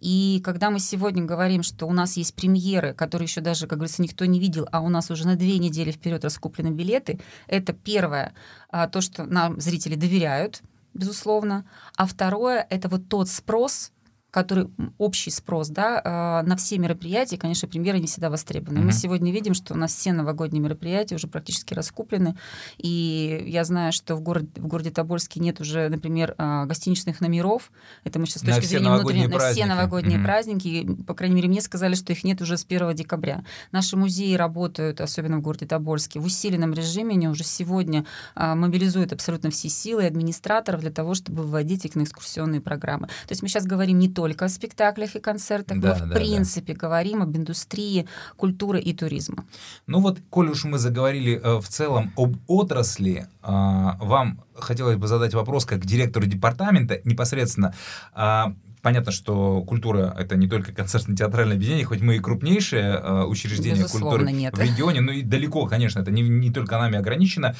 И 0.00 0.40
когда 0.42 0.70
мы 0.70 0.78
сегодня 0.78 1.22
говорим, 1.22 1.62
что 1.62 1.84
у 1.84 1.92
нас 1.92 2.16
есть 2.16 2.34
премьеры, 2.34 2.94
которые 2.94 3.26
еще 3.26 3.42
даже, 3.42 3.66
как 3.66 3.78
говорится, 3.78 4.00
никто 4.00 4.24
не 4.24 4.40
видел, 4.40 4.66
а 4.72 4.80
у 4.80 4.88
нас 4.88 5.10
уже 5.10 5.26
на 5.26 5.36
две 5.36 5.58
недели 5.58 5.90
вперед 5.90 6.24
раскуплены 6.24 6.68
билеты, 6.68 7.20
это 7.48 7.74
первое, 7.74 8.32
а, 8.70 8.88
то, 8.88 9.02
что 9.02 9.24
нам 9.24 9.60
зрители 9.60 9.94
доверяют, 9.94 10.62
безусловно. 10.94 11.66
А 11.98 12.06
второе, 12.06 12.66
это 12.70 12.88
вот 12.88 13.10
тот 13.10 13.28
спрос, 13.28 13.92
который 14.30 14.68
общий 14.98 15.30
спрос 15.30 15.68
да, 15.68 16.00
а, 16.04 16.42
на 16.42 16.56
все 16.56 16.78
мероприятия, 16.78 17.38
конечно, 17.38 17.66
премьеры 17.66 17.98
не 17.98 18.06
всегда 18.06 18.28
востребованы. 18.28 18.80
Мы 18.80 18.86
Мгм. 18.88 18.92
сегодня 18.92 19.32
видим, 19.32 19.54
что 19.54 19.74
у 19.74 19.76
нас 19.76 19.94
все 19.94 20.12
новогодние 20.12 20.62
мероприятия 20.62 21.14
уже 21.14 21.28
практически 21.28 21.72
раскуплены, 21.72 22.36
и 22.76 23.44
я 23.46 23.64
знаю, 23.64 23.92
что 23.92 24.16
в, 24.16 24.20
город, 24.20 24.44
в 24.56 24.66
городе 24.66 24.90
Тобольске 24.90 25.40
нет 25.40 25.60
уже, 25.60 25.88
например, 25.88 26.34
а, 26.36 26.66
гостиничных 26.66 27.20
номеров. 27.20 27.72
Это 28.04 28.18
мы 28.18 28.26
сейчас 28.26 28.42
с 28.42 28.44
На 28.44 28.52
точки 28.52 28.66
все 28.66 28.78
зрения 28.78 28.94
внутренней, 28.94 29.26
на 29.28 29.38
все 29.38 29.64
новогодние 29.66 30.18
Мгм. 30.18 30.26
праздники. 30.26 30.68
И, 30.68 31.02
По 31.04 31.14
крайней 31.14 31.36
мере, 31.36 31.48
мне 31.48 31.62
сказали, 31.62 31.94
что 31.94 32.12
их 32.12 32.22
нет 32.22 32.42
уже 32.42 32.58
с 32.58 32.64
1 32.64 32.92
декабря. 32.94 33.44
Наши 33.72 33.96
музеи 33.96 34.34
работают, 34.34 35.00
особенно 35.00 35.38
в 35.38 35.40
городе 35.40 35.66
Тобольске, 35.66 36.20
в 36.20 36.24
усиленном 36.26 36.74
режиме. 36.74 37.14
Они 37.14 37.28
уже 37.28 37.44
сегодня 37.44 38.04
а, 38.34 38.54
мобилизуют 38.54 39.12
абсолютно 39.12 39.50
все 39.50 39.68
силы 39.70 40.04
администраторов 40.06 40.80
для 40.80 40.90
того, 40.90 41.14
чтобы 41.14 41.42
выводить 41.42 41.84
их 41.86 41.94
на 41.94 42.02
экскурсионные 42.02 42.60
программы. 42.60 43.06
То 43.06 43.30
есть 43.30 43.42
мы 43.42 43.48
сейчас 43.48 43.64
говорим 43.64 43.98
не 43.98 44.08
только 44.18 44.46
о 44.46 44.48
спектаклях 44.48 45.14
и 45.14 45.20
концертах, 45.20 45.78
Да, 45.78 45.90
мы 45.90 45.94
в 45.94 45.98
да, 46.00 46.06
да. 46.06 46.14
принципе 46.16 46.72
говорим 46.72 47.22
об 47.22 47.36
индустрии 47.36 48.08
культуры 48.36 48.80
и 48.80 48.92
туризма. 48.92 49.44
Ну 49.86 50.00
вот, 50.00 50.18
коль 50.28 50.50
уж 50.50 50.64
мы 50.64 50.78
заговорили 50.78 51.40
э, 51.40 51.60
в 51.60 51.68
целом 51.68 52.12
об 52.16 52.36
отрасли, 52.48 53.28
а, 53.42 53.96
вам 54.00 54.40
хотелось 54.56 54.96
бы 54.96 55.06
задать 55.06 55.34
вопрос 55.34 55.66
как 55.66 55.86
директору 55.86 56.26
департамента 56.26 57.00
непосредственно. 57.04 57.74
А, 58.12 58.54
Понятно, 58.80 59.10
что 59.10 59.62
культура— 59.62 60.14
это 60.18 60.36
не 60.36 60.48
только 60.48 60.72
концертно-театральное 60.72 61.56
объединение, 61.56 61.84
хоть 61.84 62.00
мы 62.00 62.14
и 62.16 62.20
крупнейшее 62.20 63.00
э, 63.02 63.24
учреждение 63.24 63.82
Безусловно, 63.82 64.18
культуры 64.18 64.32
нет. 64.32 64.56
в 64.56 64.60
регионе, 64.60 65.00
ну 65.00 65.10
и 65.10 65.22
далеко, 65.22 65.66
конечно, 65.66 65.98
это 66.00 66.12
не, 66.12 66.22
не 66.22 66.50
только 66.52 66.78
нами 66.78 66.96
ограничено. 66.96 67.56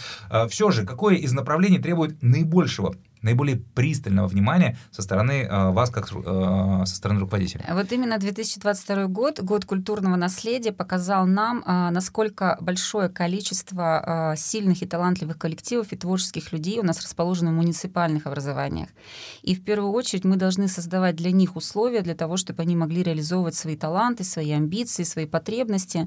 Все 0.49 0.71
же, 0.71 0.87
какое 0.87 1.17
из 1.17 1.33
направлений 1.33 1.81
требует 1.81 2.23
наибольшего, 2.23 2.95
наиболее 3.23 3.57
пристального 3.57 4.27
внимания 4.29 4.77
со 4.91 5.03
стороны 5.03 5.43
э, 5.43 5.71
вас, 5.71 5.91
как 5.91 6.11
э, 6.13 6.83
со 6.87 6.95
стороны 6.95 7.21
руководителя? 7.21 7.65
Вот 7.73 7.93
именно 7.93 8.19
2022 8.19 9.07
год, 9.07 9.41
год 9.41 9.65
культурного 9.65 10.17
наследия, 10.17 10.73
показал 10.73 11.27
нам, 11.27 11.63
а, 11.67 11.91
насколько 11.91 12.57
большое 12.61 13.09
количество 13.09 14.31
а, 14.33 14.37
сильных 14.37 14.83
и 14.83 14.87
талантливых 14.87 15.39
коллективов 15.39 15.93
и 15.93 15.97
творческих 15.97 16.53
людей 16.53 16.79
у 16.79 16.83
нас 16.83 17.01
расположено 17.01 17.51
в 17.51 17.55
муниципальных 17.55 18.27
образованиях. 18.27 18.89
И 19.43 19.55
в 19.55 19.65
первую 19.65 19.93
очередь 19.93 20.25
мы 20.25 20.37
должны 20.37 20.69
создавать 20.69 21.17
для 21.17 21.31
них 21.33 21.57
условия 21.57 22.03
для 22.03 22.15
того, 22.15 22.37
чтобы 22.37 22.63
они 22.63 22.77
могли 22.77 23.03
реализовывать 23.03 23.55
свои 23.55 23.77
таланты, 23.77 24.25
свои 24.25 24.53
амбиции, 24.53 25.03
свои 25.03 25.27
потребности. 25.27 26.07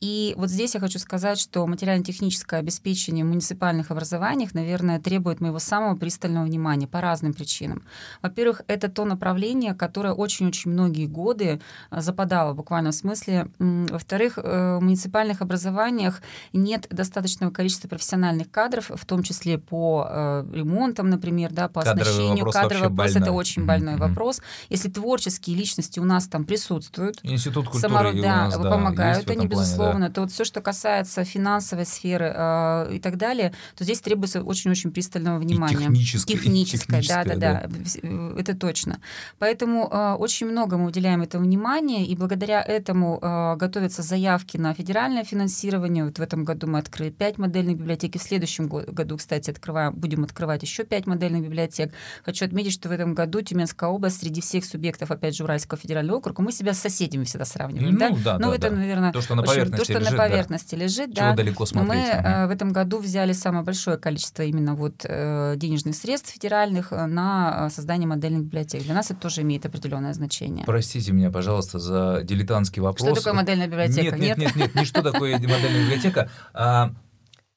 И 0.00 0.34
вот 0.36 0.50
здесь 0.50 0.74
я 0.74 0.80
хочу 0.80 0.98
сказать, 0.98 1.38
что 1.38 1.66
материально-техническое 1.66 2.60
обеспечение 2.60 3.24
в 3.24 3.28
муниципальных 3.28 3.90
образованиях, 3.90 4.54
наверное, 4.54 5.00
требует 5.00 5.40
моего 5.40 5.58
самого 5.58 5.96
пристального 5.96 6.46
внимания 6.50 6.86
по 6.86 7.00
разным 7.00 7.32
причинам. 7.32 7.82
Во-первых, 8.22 8.62
это 8.66 8.88
то 8.88 9.04
направление, 9.04 9.74
которое 9.74 10.12
очень-очень 10.12 10.70
многие 10.70 11.06
годы 11.06 11.60
а, 11.90 12.00
западало 12.00 12.52
в 12.52 12.56
буквальном 12.56 12.92
смысле. 12.92 13.48
Во-вторых, 13.58 14.38
э, 14.38 14.76
в 14.78 14.82
муниципальных 14.82 15.40
образованиях 15.42 16.20
нет 16.52 16.86
достаточного 16.90 17.50
количества 17.50 17.88
профессиональных 17.88 18.50
кадров, 18.50 18.90
в 18.94 19.04
том 19.06 19.22
числе 19.22 19.58
по 19.58 20.06
э, 20.08 20.44
ремонтам, 20.52 21.08
например, 21.10 21.52
да, 21.52 21.68
по 21.68 21.80
Кадровый 21.82 22.02
оснащению. 22.02 22.44
вопрос 22.44 22.54
Кадровый 22.54 22.88
вопрос 22.88 23.10
это 23.10 23.20
больной. 23.20 23.36
очень 23.38 23.62
Мгм, 23.62 23.68
больной 23.68 23.94
мгм. 23.94 24.08
вопрос. 24.08 24.40
Если 24.68 24.90
творческие 24.90 25.56
личности 25.56 26.00
у 26.00 26.04
нас 26.04 26.26
там 26.26 26.44
присутствуют, 26.44 27.18
Институт 27.22 27.68
культуры 27.68 27.92
Самород- 27.94 28.14
и 28.16 28.22
да, 28.22 28.36
нас, 28.46 28.58
да, 28.58 28.70
помогают 28.70 29.24
в 29.24 29.30
они, 29.30 29.36
плане, 29.36 29.48
да. 29.48 29.56
безусловно. 29.56 30.10
То 30.10 30.20
вот 30.22 30.32
все, 30.32 30.44
что 30.44 30.60
касается 30.60 31.24
финансовой 31.24 31.86
сферы 31.86 32.32
э, 32.36 32.94
и 32.96 32.98
так 33.00 33.16
далее, 33.16 33.52
то 33.76 33.84
здесь 33.84 34.00
требуется 34.00 34.42
очень-очень 34.42 34.90
пристального 34.90 35.38
внимания. 35.38 35.76
и 35.76 35.78
Техническое, 35.78 36.34
да, 36.40 36.44
техническое, 36.44 37.02
да, 37.08 37.24
да, 37.36 37.62
Вс- 37.84 38.38
это 38.40 38.56
точно. 38.56 39.00
Поэтому 39.38 39.88
э, 39.90 40.12
очень 40.14 40.46
много 40.48 40.76
мы 40.78 40.86
уделяем 40.86 41.22
этому 41.22 41.44
внимания, 41.44 42.04
и 42.06 42.16
благодаря 42.16 42.62
этому 42.62 43.18
э, 43.20 43.56
готовятся 43.56 44.02
заявки 44.02 44.56
на 44.56 44.74
федеральное 44.74 45.24
финансирование. 45.24 46.04
Вот 46.04 46.18
в 46.18 46.22
этом 46.22 46.44
году 46.44 46.66
мы 46.66 46.78
открыли 46.78 47.10
5 47.10 47.38
модельных 47.38 47.76
библиотек, 47.78 48.16
и 48.16 48.18
в 48.18 48.22
следующем 48.22 48.68
го- 48.68 48.82
году, 48.86 49.16
кстати, 49.16 49.50
открываем, 49.50 49.92
будем 49.94 50.24
открывать 50.24 50.62
еще 50.62 50.84
5 50.84 51.06
модельных 51.06 51.42
библиотек. 51.42 51.92
Хочу 52.24 52.44
отметить, 52.44 52.72
что 52.72 52.88
в 52.88 52.92
этом 52.92 53.14
году 53.14 53.40
Тюменская 53.42 53.88
область 53.90 54.20
среди 54.20 54.40
всех 54.40 54.64
субъектов, 54.64 55.10
опять 55.10 55.36
же, 55.36 55.44
Уральского 55.44 55.78
федерального 55.78 56.18
округа, 56.18 56.42
мы 56.42 56.52
себя 56.52 56.74
с 56.74 56.78
соседями 56.80 57.24
всегда 57.24 57.44
сравниваем. 57.44 57.94
Ну, 57.94 57.98
да? 57.98 58.10
да, 58.24 58.38
Ну, 58.38 58.48
да, 58.50 58.54
это, 58.56 58.70
да. 58.70 58.76
наверное, 58.76 59.12
То, 59.12 59.20
что 59.20 59.34
на 59.34 59.42
поверхности 59.42 59.78
то, 59.78 59.84
что 59.84 59.98
лежит, 59.98 60.10
на 60.12 60.16
да. 60.16 60.22
поверхности 60.24 60.74
лежит, 60.74 61.14
Чего 61.14 61.26
да. 61.30 61.34
далеко 61.34 61.60
Но 61.62 61.66
смотреть. 61.66 62.04
мы 62.04 62.10
э, 62.10 62.46
в 62.46 62.50
этом 62.50 62.72
году 62.72 62.98
взяли 62.98 63.32
самое 63.32 63.64
большое 63.64 63.96
количество 63.98 64.42
именно 64.42 64.74
вот 64.74 65.04
э, 65.04 65.54
денежных 65.56 65.94
средств 65.94 66.29
федеральных 66.30 66.92
э, 66.92 67.06
на 67.06 67.66
э, 67.66 67.70
создание 67.70 68.06
модельных 68.06 68.44
библиотек. 68.44 68.82
Для 68.82 68.94
нас 68.94 69.10
это 69.10 69.20
тоже 69.20 69.42
имеет 69.42 69.66
определенное 69.66 70.12
значение. 70.12 70.64
Простите 70.64 71.12
меня, 71.12 71.30
пожалуйста, 71.30 71.78
за 71.78 72.22
дилетантский 72.22 72.80
вопрос. 72.80 73.08
Что 73.08 73.16
такое 73.16 73.34
модельная 73.34 73.66
библиотека? 73.66 74.16
Нет, 74.16 74.38
нет, 74.38 74.38
нет, 74.38 74.56
нет, 74.56 74.74
не 74.74 74.84
что 74.84 75.02
такое 75.02 75.32
модельная 75.34 75.84
библиотека. 75.84 76.30
А, 76.54 76.92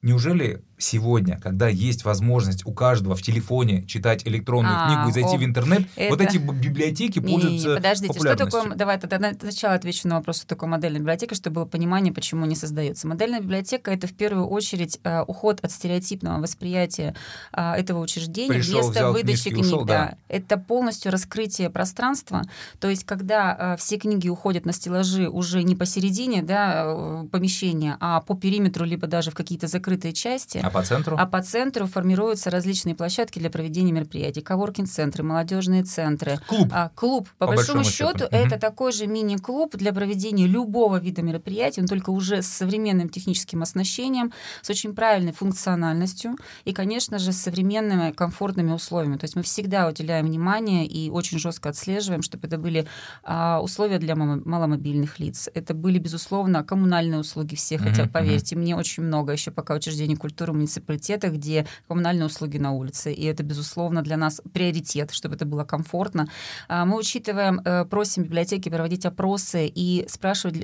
неужели 0.02 0.62
сегодня, 0.78 1.38
когда 1.40 1.68
есть 1.68 2.04
возможность 2.04 2.66
у 2.66 2.72
каждого 2.72 3.14
в 3.14 3.22
телефоне 3.22 3.84
читать 3.86 4.26
электронную 4.26 4.74
А, 4.76 4.86
книгу 4.86 5.08
и 5.08 5.12
зайти 5.12 5.36
о, 5.36 5.38
в 5.38 5.44
интернет, 5.44 5.82
вот 6.10 6.20
это- 6.20 6.24
эти 6.24 6.38
б- 6.38 6.52
библиотеки 6.54 7.18
Не-не-не, 7.18 7.40
пользуются 7.40 7.74
подождите, 7.76 8.12
что 8.12 8.14
популярностью. 8.14 8.60
такое, 8.62 8.76
давай 8.76 8.98
тогда 8.98 9.18
на- 9.18 9.34
сначала 9.34 9.74
отвечу 9.74 10.08
на 10.08 10.16
вопрос, 10.16 10.38
что 10.38 10.46
такое 10.46 10.68
модельная 10.68 11.00
библиотека, 11.00 11.34
чтобы 11.34 11.54
было 11.56 11.64
понимание, 11.64 12.12
почему 12.12 12.44
не 12.46 12.56
создается. 12.56 13.06
Модельная 13.08 13.40
библиотека— 13.40 13.90
это 13.92 14.06
в 14.06 14.12
первую 14.14 14.46
очередь 14.46 14.98
э, 15.04 15.22
уход 15.22 15.60
от 15.62 15.70
стереотипного 15.70 16.40
восприятия 16.40 17.14
э, 17.52 17.72
этого 17.74 18.00
учреждения, 18.00 18.48
Пришел, 18.54 18.78
места 18.78 18.90
взял 18.92 19.12
выдачи 19.12 19.26
книжки, 19.44 19.48
книг. 19.50 19.64
ушел, 19.66 19.84
да. 19.84 20.16
Это 20.28 20.56
полностью 20.56 21.12
раскрытие 21.12 21.70
пространства, 21.70 22.42
то 22.80 22.88
есть 22.88 23.04
когда 23.04 23.74
э, 23.74 23.76
все 23.78 23.96
книги 23.98 24.28
уходят 24.28 24.64
на 24.66 24.72
стеллажи 24.72 25.28
уже 25.28 25.62
не 25.62 25.76
посередине 25.76 26.42
да, 26.42 26.84
э, 26.86 27.24
помещения, 27.30 27.96
а 28.00 28.20
по 28.20 28.34
периметру, 28.34 28.84
либо 28.84 29.06
даже 29.06 29.30
в 29.30 29.34
какие-то 29.34 29.66
закрытые 29.66 30.12
части, 30.12 30.58
А 30.66 30.70
по 30.70 30.82
центру? 30.82 31.16
а 31.18 31.26
по 31.26 31.42
центру 31.42 31.86
формируются 31.86 32.50
различные 32.50 32.94
площадки 32.94 33.38
для 33.38 33.50
проведения 33.50 33.92
мероприятий. 33.92 34.40
Коворкинг-центры, 34.40 35.22
молодежные 35.22 35.82
центры. 35.84 36.38
Клуб. 36.46 36.68
А, 36.72 36.90
клуб, 36.94 37.28
по, 37.38 37.46
По 37.46 37.52
большому, 37.52 37.78
большому 37.78 37.84
счету, 37.84 38.18
счету. 38.18 38.36
это 38.36 38.56
Мгм. 38.56 38.58
такой 38.60 38.92
же 38.92 39.06
мини-клуб 39.06 39.76
для 39.76 39.92
проведения 39.92 40.46
любого 40.46 40.98
вида 40.98 41.22
мероприятий, 41.22 41.80
но 41.82 41.86
только 41.86 42.10
уже 42.10 42.42
с 42.42 42.46
современным 42.46 43.08
техническим 43.08 43.62
оснащением, 43.62 44.32
с 44.62 44.70
очень 44.70 44.94
правильной 44.94 45.32
функциональностью 45.32 46.36
и, 46.64 46.72
конечно 46.72 47.18
же, 47.18 47.32
с 47.32 47.36
современными 47.38 48.12
комфортными 48.12 48.72
условиями. 48.72 49.16
То 49.18 49.24
есть 49.24 49.36
мы 49.36 49.42
всегда 49.42 49.88
уделяем 49.88 50.26
внимание 50.26 50.86
и 50.86 51.10
очень 51.10 51.38
жестко 51.38 51.68
отслеживаем, 51.70 52.22
чтобы 52.22 52.46
это 52.46 52.58
были 52.58 52.86
а, 53.22 53.60
условия 53.62 53.98
для 53.98 54.16
мало- 54.16 54.40
маломобильных 54.44 55.18
лиц. 55.18 55.48
Это 55.54 55.74
были, 55.74 55.98
безусловно, 55.98 56.62
коммунальные 56.64 57.20
услуги 57.20 57.54
все, 57.54 57.78
хотя, 57.78 58.04
Мгм, 58.04 58.12
поверьте, 58.12 58.56
мне 58.56 58.76
очень 58.76 59.02
много 59.02 59.32
еще 59.32 59.50
пока 59.50 59.74
учреждений 59.74 60.16
культуры 60.16 60.52
в 60.54 60.56
муниципалитетах, 60.56 61.32
где 61.34 61.66
коммунальные 61.88 62.26
услуги 62.26 62.58
на 62.58 62.72
улице. 62.72 63.12
И 63.12 63.24
это, 63.24 63.42
безусловно, 63.42 64.02
для 64.02 64.16
нас 64.16 64.40
приоритет, 64.52 65.10
чтобы 65.12 65.34
это 65.34 65.44
было 65.44 65.64
комфортно. 65.64 66.28
А, 66.68 66.84
Мы 66.84 66.96
учитываем, 66.98 67.60
э, 67.64 67.84
просим 67.84 68.22
библиотеки 68.24 68.68
проводить 68.68 69.04
опросы 69.06 69.66
и 69.66 70.06
спрашивать, 70.08 70.56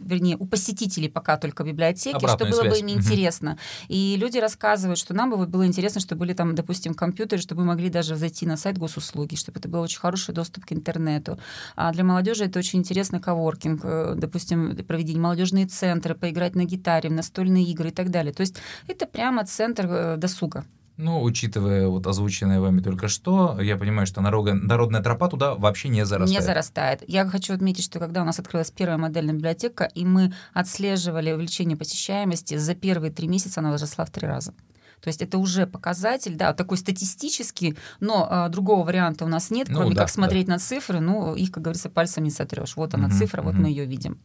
вернее, 0.00 0.36
у 0.36 0.46
посетителей 0.46 1.08
пока 1.08 1.36
только 1.36 1.64
библиотеки, 1.64 2.16
Обратную 2.16 2.52
что 2.52 2.62
было 2.62 2.70
связь. 2.70 2.82
бы 2.82 2.90
им 2.90 2.96
Мгм. 2.98 2.98
интересно. 3.00 3.58
И 3.88 4.16
люди 4.18 4.38
рассказывают, 4.38 4.98
что 4.98 5.14
нам 5.14 5.30
бы 5.30 5.46
было 5.46 5.66
интересно, 5.66 6.00
чтобы 6.00 6.20
были 6.20 6.34
там, 6.34 6.54
допустим, 6.54 6.94
компьютеры, 6.94 7.40
чтобы 7.40 7.62
мы 7.62 7.68
могли 7.68 7.88
даже 7.90 8.16
зайти 8.16 8.46
на 8.46 8.56
сайт 8.56 8.76
госуслуги, 8.78 9.34
чтобы 9.36 9.58
это 9.60 9.68
был 9.68 9.80
очень 9.80 9.98
хороший 10.00 10.34
доступ 10.34 10.66
к 10.66 10.72
интернету. 10.72 11.38
А 11.76 11.92
для 11.92 12.04
молодежи 12.04 12.44
это 12.44 12.58
очень 12.58 12.80
интересно 12.80 13.20
коворкинг, 13.20 13.80
э, 13.84 14.14
допустим, 14.16 14.76
проведение 14.86 15.22
молодежные 15.22 15.66
центры, 15.66 16.14
поиграть 16.14 16.54
на 16.54 16.64
гитаре, 16.64 17.08
в 17.08 17.12
настольные 17.12 17.64
игры 17.64 17.88
и 17.88 17.92
так 17.92 18.10
далее. 18.10 18.32
То 18.32 18.42
есть 18.42 18.56
это 18.88 19.06
прямо 19.06 19.37
центр 19.44 19.86
э, 19.88 20.16
досуга. 20.16 20.64
Ну, 20.98 21.22
учитывая 21.22 21.86
вот 21.86 22.08
озвученное 22.08 22.60
вами 22.60 22.80
только 22.80 23.06
что, 23.06 23.56
я 23.60 23.76
понимаю, 23.76 24.04
что 24.08 24.20
народная, 24.20 24.54
народная 24.54 25.00
тропа 25.00 25.28
туда 25.28 25.54
вообще 25.54 25.88
не 25.88 26.04
зарастает. 26.04 26.40
Не 26.40 26.44
зарастает. 26.44 27.04
Я 27.06 27.24
хочу 27.24 27.54
отметить, 27.54 27.84
что 27.84 28.00
когда 28.00 28.22
у 28.22 28.24
нас 28.24 28.40
открылась 28.40 28.72
первая 28.72 28.98
модельная 28.98 29.34
библиотека, 29.34 29.84
и 29.94 30.04
мы 30.04 30.32
отслеживали 30.54 31.30
увеличение 31.30 31.76
посещаемости, 31.76 32.56
за 32.56 32.74
первые 32.74 33.12
три 33.12 33.28
месяца 33.28 33.60
она 33.60 33.70
возросла 33.70 34.04
в 34.06 34.10
три 34.10 34.26
раза. 34.26 34.54
То 35.00 35.06
есть 35.06 35.22
это 35.22 35.38
уже 35.38 35.68
показатель, 35.68 36.34
да, 36.34 36.52
такой 36.52 36.76
статистический, 36.76 37.78
но 38.00 38.26
а, 38.28 38.48
другого 38.48 38.84
варианта 38.84 39.24
у 39.24 39.28
нас 39.28 39.50
нет, 39.50 39.68
Ну 39.68 39.76
кроме 39.76 39.94
да, 39.94 40.02
как 40.02 40.10
смотреть 40.10 40.48
на 40.48 40.58
цифры. 40.58 40.98
Ну, 40.98 41.36
их, 41.36 41.52
как 41.52 41.62
говорится, 41.62 41.88
пальцем 41.88 42.24
не 42.24 42.30
сотрешь. 42.30 42.74
Вот 42.74 42.94
она 42.94 43.06
Мгм, 43.06 43.16
цифра, 43.16 43.42
вот 43.42 43.54
мгм. 43.54 43.62
мы 43.62 43.68
ее 43.68 43.84
видим. 43.84 44.18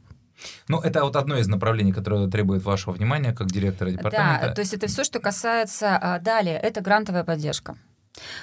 Ну, 0.67 0.79
это 0.79 1.03
вот 1.03 1.15
одно 1.15 1.37
из 1.37 1.47
направлений, 1.47 1.91
которое 1.91 2.27
требует 2.27 2.63
вашего 2.63 2.93
внимания 2.93 3.33
как 3.33 3.47
директора 3.47 3.91
департамента. 3.91 4.47
Да, 4.47 4.53
то 4.53 4.61
есть 4.61 4.73
это 4.73 4.87
все, 4.87 5.03
что 5.03 5.19
касается 5.19 5.97
а, 5.97 6.19
далее, 6.19 6.57
это 6.57 6.81
грантовая 6.81 7.23
поддержка. 7.23 7.75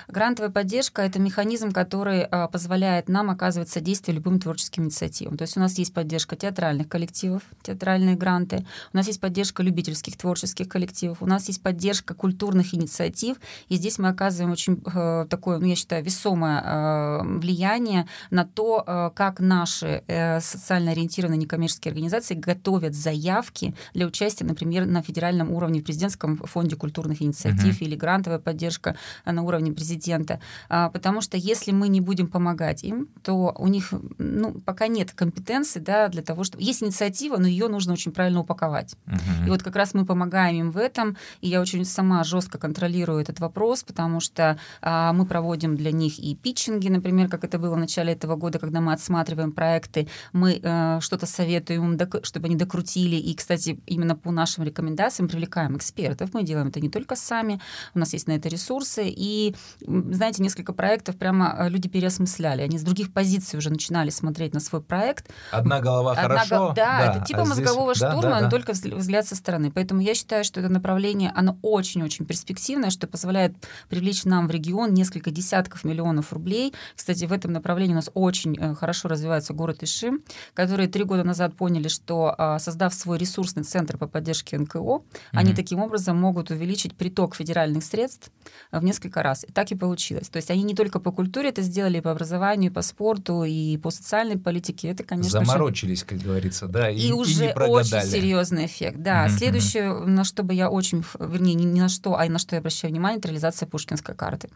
Грантовая 0.08 0.50
поддержка– 0.50 1.02
это 1.04 1.20
механизм, 1.20 1.70
который 1.70 2.22
а, 2.24 2.48
позволяет 2.48 3.08
нам 3.08 3.30
оказывать 3.30 3.68
содействие 3.68 4.16
любым 4.16 4.40
творческим 4.40 4.84
инициативам. 4.84 5.36
То 5.36 5.42
есть 5.42 5.56
у 5.56 5.60
нас 5.60 5.78
есть 5.78 5.94
поддержка 5.94 6.34
театральных 6.34 6.88
коллективов, 6.88 7.42
театральные 7.62 8.16
гранты, 8.16 8.66
у 8.92 8.96
нас 8.96 9.06
есть 9.06 9.20
поддержка 9.20 9.62
любительских 9.62 10.16
творческих 10.16 10.68
коллективов, 10.68 11.22
у 11.22 11.26
нас 11.26 11.46
есть 11.46 11.62
поддержка 11.62 12.14
культурных 12.14 12.74
инициатив, 12.74 13.36
и 13.68 13.76
здесь 13.76 13.98
мы 13.98 14.08
оказываем 14.08 14.50
очень 14.50 14.82
э, 14.92 15.26
такое, 15.30 15.58
ну, 15.58 15.66
я 15.66 15.76
считаю, 15.76 16.04
весомое 16.04 16.60
э, 16.60 17.22
влияние 17.38 18.08
на 18.30 18.44
то, 18.44 18.82
э, 18.84 19.10
как 19.14 19.38
наши 19.38 20.02
э, 20.08 20.40
социально 20.40 20.90
ориентированные 20.90 21.38
некоммерческие 21.38 21.90
организации 21.90 22.34
готовят 22.34 22.94
заявки 22.94 23.74
для 23.94 24.06
участия, 24.06 24.44
например, 24.44 24.86
на 24.86 25.02
федеральном 25.02 25.52
уровне 25.52 25.80
в 25.80 25.84
президентском 25.84 26.38
фонде 26.38 26.74
культурных 26.74 27.22
инициатив 27.22 27.76
Мгм. 27.76 27.84
или 27.84 27.94
грантовая 27.94 28.38
поддержка 28.40 28.96
э, 29.24 29.30
на 29.32 29.42
уровне 29.42 29.59
президента. 29.68 30.40
А, 30.68 30.88
Потому 30.88 31.20
что 31.20 31.36
если 31.36 31.72
мы 31.72 31.88
не 31.88 32.00
будем 32.00 32.26
помогать 32.26 32.84
им, 32.84 33.08
то 33.22 33.54
у 33.58 33.68
них 33.68 33.92
ну, 34.18 34.52
пока 34.64 34.86
нет 34.86 35.12
компетенции 35.12 35.80
да, 35.80 36.08
для 36.08 36.22
того, 36.22 36.44
чтобы... 36.44 36.62
Есть 36.62 36.82
инициатива, 36.82 37.36
но 37.36 37.46
ее 37.46 37.68
нужно 37.68 37.92
очень 37.92 38.12
правильно 38.12 38.40
упаковать. 38.40 38.96
Мгм. 39.06 39.46
И 39.46 39.50
вот 39.50 39.62
как 39.62 39.76
раз 39.76 39.94
мы 39.94 40.06
помогаем 40.06 40.56
им 40.60 40.70
в 40.70 40.76
этом, 40.76 41.16
и 41.40 41.48
я 41.48 41.60
очень 41.60 41.84
сама 41.84 42.24
жестко 42.24 42.58
контролирую 42.58 43.20
этот 43.20 43.40
вопрос, 43.40 43.82
потому 43.82 44.20
что 44.20 44.58
а, 44.80 45.12
мы 45.12 45.26
проводим 45.26 45.76
для 45.76 45.92
них 45.92 46.18
и 46.18 46.34
питчинги, 46.34 46.88
например, 46.88 47.28
как 47.28 47.44
это 47.44 47.58
было 47.58 47.74
в 47.74 47.78
начале 47.78 48.12
этого 48.12 48.36
года, 48.36 48.58
когда 48.58 48.80
мы 48.80 48.92
отсматриваем 48.92 49.52
проекты, 49.52 50.08
мы 50.32 50.60
э, 50.62 50.98
что-то 51.00 51.26
советуем 51.26 51.84
им, 51.84 51.96
док- 51.96 52.24
чтобы 52.24 52.46
они 52.46 52.56
докрутили, 52.56 53.16
и, 53.16 53.34
кстати, 53.34 53.80
именно 53.86 54.16
по 54.16 54.30
нашим 54.30 54.64
рекомендациям 54.64 55.28
привлекаем 55.28 55.76
экспертов, 55.76 56.30
мы 56.34 56.42
делаем 56.42 56.68
это 56.68 56.80
не 56.80 56.88
только 56.88 57.16
сами, 57.16 57.60
у 57.94 57.98
нас 57.98 58.12
есть 58.12 58.28
на 58.28 58.32
это 58.32 58.48
ресурсы, 58.48 59.04
и, 59.06 59.49
знаете, 59.80 60.42
несколько 60.42 60.72
проектов 60.72 61.16
прямо 61.16 61.54
э, 61.58 61.68
люди 61.68 61.88
переосмысляли, 61.88 62.62
они 62.62 62.78
с 62.78 62.82
других 62.82 63.12
позиций 63.12 63.58
уже 63.58 63.70
начинали 63.70 64.10
смотреть 64.10 64.54
на 64.54 64.60
свой 64.60 64.82
проект, 64.82 65.30
Одна 65.50 65.80
голова 65.80 66.12
Одна 66.12 66.22
хорошо. 66.22 66.68
го- 66.68 66.72
да, 66.74 67.14
это 67.16 67.24
типа 67.24 67.42
а 67.42 67.44
здесь- 67.46 67.58
мозгового 67.58 67.94
да, 67.94 68.10
штурма, 68.10 68.22
да, 68.22 68.34
но 68.36 68.40
да. 68.42 68.50
только 68.50 68.72
взгля- 68.72 68.96
взгляд 68.96 69.26
со 69.26 69.36
стороны. 69.36 69.70
Поэтому 69.70 70.00
я 70.00 70.14
считаю, 70.14 70.44
что 70.44 70.60
это 70.60 70.68
направление, 70.68 71.32
оно 71.34 71.58
очень-очень 71.62 72.24
перспективное, 72.26 72.90
что 72.90 73.06
позволяет 73.06 73.54
привлечь 73.88 74.24
нам 74.24 74.48
в 74.48 74.50
регион 74.50 74.94
несколько 74.94 75.30
десятков 75.30 75.84
миллионов 75.84 76.32
рублей. 76.32 76.72
Кстати, 76.96 77.24
в 77.24 77.32
этом 77.32 77.52
направлении 77.52 77.92
у 77.92 77.96
нас 77.96 78.10
очень 78.14 78.56
э, 78.58 78.74
хорошо 78.74 79.08
развивается 79.08 79.52
город 79.54 79.82
Ишим, 79.82 80.20
которые 80.54 80.88
три 80.88 81.04
года 81.04 81.24
назад 81.24 81.54
поняли, 81.56 81.88
что 81.88 82.34
а, 82.38 82.58
создав 82.58 82.94
свой 82.94 83.18
ресурсный 83.18 83.62
центр 83.62 83.96
по 83.98 84.06
поддержке 84.06 84.58
НКО, 84.58 85.02
они 85.32 85.48
Мгм. 85.50 85.56
таким 85.56 85.80
образом 85.80 86.16
могут 86.20 86.50
увеличить 86.50 86.96
приток 86.96 87.34
федеральных 87.34 87.84
средств 87.84 88.30
в 88.72 88.82
несколько 88.84 89.22
раз. 89.22 89.39
И 89.44 89.52
так 89.52 89.70
и 89.70 89.74
получилось. 89.74 90.28
То 90.28 90.36
есть 90.36 90.50
они 90.50 90.62
не 90.62 90.74
только 90.74 91.00
по 91.00 91.12
культуре 91.12 91.48
это 91.50 91.62
сделали, 91.62 91.98
и 91.98 92.00
по 92.00 92.10
образованию, 92.12 92.70
и 92.70 92.74
по 92.74 92.82
спорту, 92.82 93.44
и 93.44 93.76
по 93.78 93.90
социальной 93.90 94.38
политике. 94.38 94.88
Это, 94.88 95.04
конечно 95.04 95.40
же, 95.40 95.46
Заморочились, 95.46 96.04
как 96.04 96.18
говорится, 96.18 96.66
да, 96.68 96.90
и, 96.90 96.96
и, 96.98 97.08
и 97.08 97.12
уже 97.12 97.46
не 97.48 97.52
прогадали. 97.52 98.02
очень 98.02 98.10
серьезный 98.10 98.66
эффект. 98.66 98.98
Да, 99.00 99.26
Мгм, 99.26 99.38
следующее, 99.38 99.92
на 99.92 100.24
что 100.24 100.42
бы 100.42 100.54
я 100.54 100.70
очень, 100.70 101.04
вернее, 101.18 101.54
не, 101.54 101.66
на 101.80 101.88
что, 101.88 102.16
а 102.18 102.24
на 102.26 102.38
что 102.38 102.54
я 102.56 102.60
обращаю 102.60 102.92
внимание, 102.92 103.18
это 103.18 103.28
реализация 103.28 103.66
пушкинской 103.66 104.14
карты. 104.14 104.48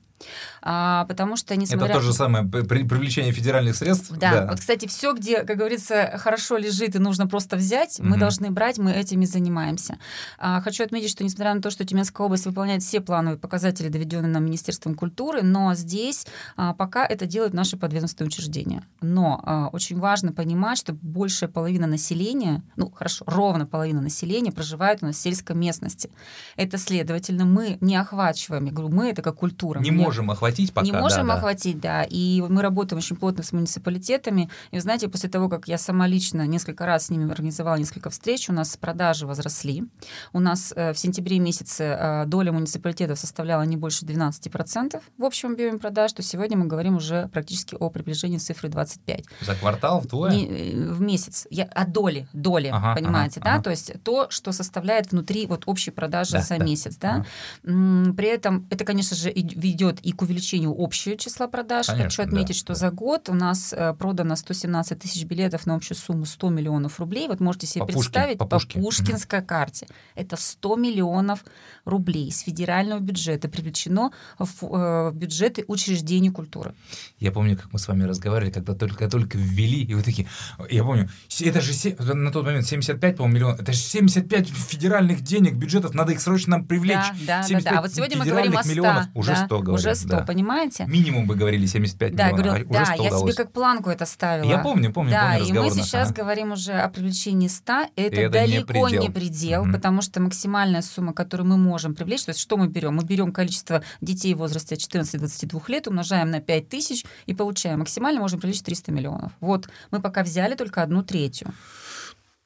А, 0.62 1.04
потому 1.06 1.36
что, 1.36 1.54
несмотря... 1.56 1.86
Это 1.86 1.94
то 1.94 2.00
же 2.00 2.12
самое 2.12 2.44
при- 2.44 2.62
при- 2.62 2.84
привлечение 2.84 3.32
федеральных 3.32 3.76
средств. 3.76 4.10
Да, 4.16 4.46
вот, 4.50 4.60
кстати, 4.60 4.86
все, 4.86 5.12
где, 5.12 5.42
как 5.42 5.58
говорится, 5.58 6.14
хорошо 6.18 6.56
лежит 6.56 6.94
и 6.94 6.98
нужно 6.98 7.26
просто 7.26 7.56
взять, 7.56 7.98
мы 8.00 8.10
Мгм. 8.10 8.18
должны 8.20 8.50
брать, 8.50 8.78
мы 8.78 8.92
этим 8.92 9.22
и 9.22 9.26
занимаемся. 9.26 9.98
А, 10.38 10.60
хочу 10.60 10.84
отметить, 10.84 11.10
что 11.10 11.24
несмотря 11.24 11.54
на 11.54 11.60
то, 11.60 11.70
что 11.70 11.84
Тюменская 11.84 12.24
область 12.24 12.46
выполняет 12.46 12.82
все 12.82 13.00
плановые 13.00 13.38
показатели, 13.38 13.88
доведенные 13.88 14.30
нам 14.30 14.44
Министерством 14.44 14.73
культуры, 14.94 15.42
но 15.42 15.74
здесь 15.74 16.26
а, 16.56 16.74
пока 16.74 17.06
это 17.06 17.26
делают 17.26 17.54
наши 17.54 17.76
подведомственные 17.76 18.28
учреждения. 18.28 18.84
Но 19.00 19.40
а, 19.44 19.68
очень 19.68 19.98
важно 19.98 20.32
понимать, 20.32 20.78
что 20.78 20.92
большая 20.92 21.50
половина 21.50 21.86
населения, 21.86 22.62
ну 22.76 22.90
хорошо, 22.90 23.24
ровно 23.26 23.66
половина 23.66 24.00
населения 24.00 24.52
проживает 24.52 25.02
у 25.02 25.06
нас 25.06 25.16
в 25.16 25.20
сельской 25.20 25.56
местности. 25.56 26.10
Это, 26.56 26.78
следовательно, 26.78 27.44
мы 27.44 27.78
не 27.80 27.96
охвачиваем, 27.96 28.66
я 28.66 28.72
говорю, 28.72 28.94
мы 28.94 29.10
это 29.10 29.22
как 29.22 29.36
культура. 29.36 29.80
Не 29.80 29.90
мы 29.90 30.04
можем 30.04 30.30
охватить 30.30 30.72
пока. 30.72 30.86
не 30.86 30.92
можем 30.92 31.26
да, 31.26 31.34
да. 31.34 31.34
охватить, 31.34 31.80
да. 31.80 32.02
И 32.04 32.42
мы 32.48 32.62
работаем 32.62 32.98
очень 32.98 33.16
плотно 33.16 33.42
с 33.42 33.52
муниципалитетами. 33.52 34.50
И 34.70 34.76
вы 34.76 34.80
знаете, 34.80 35.08
после 35.08 35.28
того, 35.28 35.48
как 35.48 35.68
я 35.68 35.78
сама 35.78 36.06
лично 36.06 36.46
несколько 36.46 36.86
раз 36.86 37.06
с 37.06 37.10
ними 37.10 37.30
организовала 37.30 37.76
несколько 37.76 38.10
встреч, 38.10 38.48
у 38.48 38.52
нас 38.52 38.76
продажи 38.76 39.26
возросли. 39.26 39.84
У 40.32 40.40
нас 40.40 40.72
э, 40.76 40.92
в 40.92 40.98
сентябре 40.98 41.38
месяце 41.38 41.84
э, 41.84 42.24
доля 42.26 42.52
муниципалитетов 42.52 43.18
составляла 43.18 43.62
не 43.62 43.76
больше 43.76 44.04
12%. 44.04 44.63
10% 44.64 45.02
в 45.18 45.24
общем 45.24 45.52
объеме 45.52 45.78
продаж, 45.78 46.12
то 46.12 46.22
сегодня 46.22 46.56
мы 46.56 46.66
говорим 46.66 46.96
уже 46.96 47.28
практически 47.28 47.76
о 47.78 47.90
приближении 47.90 48.38
цифры 48.38 48.68
25. 48.68 49.24
За 49.40 49.54
квартал 49.54 50.00
вдвое? 50.00 50.30
Не, 50.30 50.46
э, 50.46 50.92
в 50.92 51.00
месяц. 51.00 51.46
Я, 51.50 51.64
о 51.64 51.86
доли, 51.86 52.26
доли, 52.32 52.68
ага, 52.72 52.94
понимаете, 52.94 53.40
ага, 53.40 53.44
да? 53.44 53.54
Ага. 53.54 53.62
То 53.64 53.70
есть 53.70 53.92
то, 54.02 54.30
что 54.30 54.52
составляет 54.52 55.12
внутри 55.12 55.46
вот 55.46 55.64
общей 55.66 55.90
продажи 55.90 56.32
да, 56.32 56.40
за 56.40 56.58
да. 56.58 56.64
месяц, 56.64 56.96
да? 56.96 57.24
Ага. 57.64 58.12
При 58.14 58.28
этом 58.28 58.66
это, 58.70 58.84
конечно 58.84 59.16
же, 59.16 59.30
ведет 59.30 60.00
и 60.00 60.12
к 60.12 60.22
увеличению 60.22 60.74
общего 60.76 61.16
числа 61.16 61.48
продаж. 61.48 61.86
Конечно, 61.86 62.04
Хочу 62.04 62.22
отметить, 62.22 62.56
да, 62.56 62.60
что 62.60 62.72
да. 62.74 62.74
за 62.74 62.90
год 62.90 63.28
у 63.28 63.34
нас 63.34 63.72
э, 63.72 63.94
продано 63.94 64.36
117 64.36 64.98
тысяч 64.98 65.24
билетов 65.24 65.66
на 65.66 65.74
общую 65.74 65.96
сумму 65.96 66.24
100 66.24 66.50
миллионов 66.50 67.00
рублей. 67.00 67.28
Вот 67.28 67.40
можете 67.40 67.66
себе 67.66 67.80
по 67.80 67.92
представить, 67.92 68.38
Пушкин, 68.38 68.48
по, 68.48 68.58
по 68.58 68.80
Пушкинской 68.80 69.42
карте. 69.42 69.86
Это 70.14 70.36
100 70.36 70.76
миллионов 70.76 71.44
рублей 71.84 72.30
с 72.30 72.40
федерального 72.40 73.00
бюджета 73.00 73.48
привлечено 73.48 74.12
в, 74.44 74.62
э, 74.62 75.10
в 75.10 75.14
бюджеты 75.14 75.64
учреждений 75.68 76.30
культуры. 76.30 76.74
Я 77.18 77.32
помню, 77.32 77.56
как 77.56 77.72
мы 77.72 77.78
с 77.78 77.88
вами 77.88 78.04
разговаривали, 78.04 78.52
когда 78.52 78.74
только-только 78.74 79.36
ввели, 79.38 79.82
и 79.82 79.94
вы 79.94 80.02
такие, 80.02 80.28
я 80.70 80.82
помню, 80.82 81.08
это 81.40 81.60
же 81.60 81.74
на 82.14 82.30
тот 82.30 82.44
момент 82.44 82.66
75, 82.66 83.16
по-моему, 83.16 83.36
миллионов, 83.36 83.60
это 83.60 83.72
же 83.72 83.78
75 83.78 84.48
федеральных 84.48 85.20
денег, 85.20 85.54
бюджетов, 85.54 85.94
надо 85.94 86.12
их 86.12 86.20
срочно 86.20 86.54
нам 86.56 86.64
привлечь. 86.66 86.96
Да, 87.26 87.42
да, 87.42 87.48
да, 87.48 87.60
да. 87.60 87.78
А 87.78 87.82
вот 87.82 87.92
сегодня 87.92 88.18
мы 88.18 88.24
говорим 88.24 88.56
о 88.56 88.62
100. 88.62 88.70
Миллионов, 88.70 89.06
уже 89.14 89.30
да, 89.30 89.46
100 89.46 89.58
говорят. 89.60 89.80
Уже 89.80 89.94
100, 89.94 90.08
да. 90.08 90.22
понимаете? 90.22 90.84
Минимум 90.86 91.26
вы 91.26 91.34
говорили 91.34 91.66
75 91.66 92.14
да, 92.14 92.30
миллионов, 92.30 92.46
говорю, 92.46 92.66
а 92.70 92.72
да, 92.72 92.94
я 92.94 93.02
удалось. 93.02 93.34
себе 93.34 93.44
как 93.44 93.52
планку 93.52 93.90
это 93.90 94.06
ставила. 94.06 94.48
Я 94.48 94.58
помню, 94.58 94.92
помню, 94.92 95.12
да, 95.12 95.36
помню 95.38 95.46
и 95.46 95.52
мы 95.52 95.70
сейчас 95.70 96.10
ага. 96.10 96.22
говорим 96.22 96.52
уже 96.52 96.72
о 96.72 96.88
привлечении 96.88 97.48
100, 97.48 97.72
это, 97.96 98.16
это 98.16 98.30
далеко 98.30 98.58
не 98.58 98.64
предел, 98.64 99.02
не 99.02 99.10
предел 99.10 99.62
угу. 99.62 99.72
потому 99.72 100.02
что 100.02 100.20
максимальная 100.20 100.82
сумма, 100.82 101.12
которую 101.12 101.48
мы 101.48 101.56
можем 101.56 101.94
привлечь, 101.94 102.24
то 102.24 102.30
есть 102.30 102.40
что 102.40 102.56
мы 102.56 102.68
берем? 102.68 102.96
Мы 102.96 103.04
берем 103.04 103.32
количество 103.32 103.82
детей 104.00 104.33
в 104.34 104.38
возрасте 104.38 104.74
от 104.74 104.80
14-22 104.80 105.62
лет, 105.68 105.88
умножаем 105.88 106.30
на 106.30 106.40
5 106.40 106.68
тысяч 106.68 107.04
и 107.26 107.34
получаем. 107.34 107.80
Максимально 107.80 108.20
можем 108.20 108.40
привлечь 108.40 108.62
300 108.62 108.92
миллионов. 108.92 109.32
Вот 109.40 109.68
мы 109.90 110.00
пока 110.00 110.22
взяли 110.22 110.54
только 110.54 110.82
одну 110.82 111.02
третью 111.02 111.52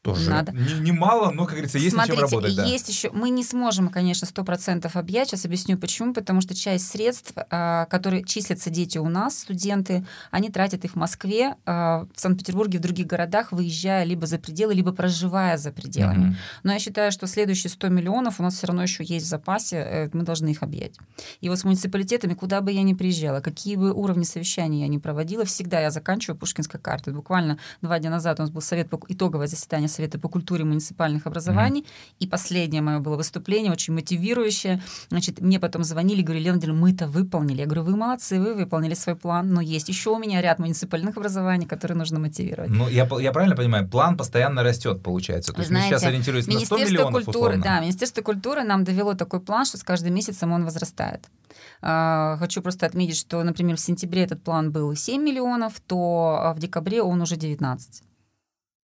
тоже 0.03 0.31
Надо. 0.31 0.53
немало, 0.53 1.31
но, 1.31 1.45
как 1.45 1.55
говорится, 1.55 1.79
есть 1.79 1.95
Смотрите, 1.95 2.21
над 2.21 2.31
чем 2.31 2.39
работать. 2.39 2.57
Да. 2.57 2.65
есть 2.65 2.89
еще... 2.89 3.11
Мы 3.11 3.31
не 3.31 3.43
сможем, 3.43 3.89
конечно, 3.89 4.27
100% 4.27 4.91
объять. 4.95 5.29
Сейчас 5.29 5.45
объясню, 5.45 5.77
почему. 5.77 6.15
Потому 6.15 6.41
что 6.41 6.55
часть 6.55 6.89
средств, 6.89 7.33
а, 7.51 7.87
которые 7.87 8.25
числятся 8.25 8.71
дети 8.71 8.99
у 8.99 9.09
нас, 9.09 9.41
студенты, 9.41 10.07
они 10.31 10.51
тратят 10.51 10.85
их 10.85 10.93
в 10.93 10.97
Москве, 10.97 11.57
а, 11.67 12.07
в 12.15 12.21
Санкт-Петербурге, 12.21 12.79
в 12.79 12.81
других 12.81 13.07
городах, 13.07 13.51
выезжая 13.51 14.05
либо 14.05 14.27
за 14.27 14.39
пределы, 14.39 14.73
либо 14.75 14.93
проживая 14.93 15.57
за 15.57 15.73
пределами. 15.73 16.29
Mm-hmm. 16.29 16.61
Но 16.63 16.73
я 16.73 16.79
считаю, 16.79 17.11
что 17.11 17.27
следующие 17.27 17.71
100 17.71 17.89
миллионов 17.89 18.39
у 18.39 18.43
нас 18.45 18.55
все 18.55 18.69
равно 18.69 18.83
еще 18.83 19.03
есть 19.03 19.27
в 19.27 19.29
запасе, 19.29 19.77
э, 19.77 20.11
мы 20.13 20.23
должны 20.23 20.49
их 20.49 20.63
объять. 20.63 20.95
И 21.41 21.49
вот 21.49 21.59
с 21.59 21.65
муниципалитетами, 21.65 22.35
куда 22.35 22.61
бы 22.61 22.71
я 22.71 22.83
ни 22.83 22.95
приезжала, 22.95 23.41
какие 23.41 23.75
бы 23.75 23.93
уровни 23.93 24.25
совещаний 24.25 24.81
я 24.81 24.89
ни 24.89 24.99
проводила, 24.99 25.45
всегда 25.45 25.81
я 25.81 25.91
заканчиваю 25.91 26.39
Пушкинской 26.39 26.79
картой. 26.79 27.15
Буквально 27.15 27.59
два 27.83 27.99
дня 27.99 28.11
назад 28.11 28.39
у 28.39 28.43
нас 28.43 28.51
был 28.51 28.61
совет, 28.61 28.89
итоговое 29.09 29.49
заседание 29.49 29.88
Совета 29.89 30.19
по 30.19 30.29
культуре 30.29 30.65
муниципальных 30.65 31.27
образований. 31.27 31.81
Mm-hmm. 31.81 32.17
И 32.21 32.27
последнее 32.27 32.83
мое 32.83 32.99
было 32.99 33.17
выступление, 33.17 33.73
очень 33.73 33.95
мотивирующее. 33.95 34.83
Значит, 35.09 35.41
мне 35.41 35.59
потом 35.59 35.85
звонили, 35.85 36.23
говорили, 36.23 36.51
Владимировна, 36.51 36.81
мы 36.81 36.93
это 36.93 37.07
выполнили. 37.07 37.61
Я 37.61 37.67
говорю, 37.67 37.85
вы 37.85 37.97
молодцы, 37.97 38.41
вы 38.41 38.55
выполнили 38.55 38.95
свой 38.95 39.17
план, 39.17 39.53
но 39.53 39.61
есть 39.61 39.89
еще 39.89 40.11
у 40.11 40.19
меня 40.19 40.41
ряд 40.41 40.59
муниципальных 40.59 41.17
образований, 41.17 41.67
которые 41.67 41.97
нужно 41.97 42.19
мотивировать. 42.19 42.71
Ну, 42.71 42.89
я, 42.89 43.09
я 43.21 43.33
правильно 43.33 43.57
понимаю, 43.57 43.89
план 43.89 44.17
постоянно 44.17 44.63
растет, 44.63 45.03
получается. 45.03 45.53
То 45.53 45.61
есть 45.61 45.69
Знаете, 45.69 45.95
мы 45.95 45.99
сейчас 45.99 46.09
ориентируемся 46.09 46.53
на 46.53 46.61
100 46.61 46.79
миллионов 46.79 47.25
культуры, 47.25 47.39
условно. 47.39 47.63
Да, 47.63 47.81
Министерство 47.81 48.23
культуры 48.23 48.63
нам 48.63 48.85
довело 48.85 49.15
такой 49.15 49.41
план, 49.41 49.65
что 49.65 49.79
с 49.79 49.83
каждым 49.83 50.15
месяцем 50.15 50.53
он 50.53 50.65
возрастает. 50.65 51.29
А, 51.81 52.37
хочу 52.39 52.63
просто 52.63 52.87
отметить, 52.87 53.17
что, 53.17 53.43
например, 53.43 53.77
в 53.77 53.81
сентябре 53.81 54.25
этот 54.25 54.43
план 54.43 54.73
был 54.73 54.95
7 54.95 55.23
миллионов, 55.23 55.81
то 55.87 56.53
в 56.57 56.59
декабре 56.59 57.03
он 57.03 57.21
уже 57.23 57.37
19. 57.37 58.03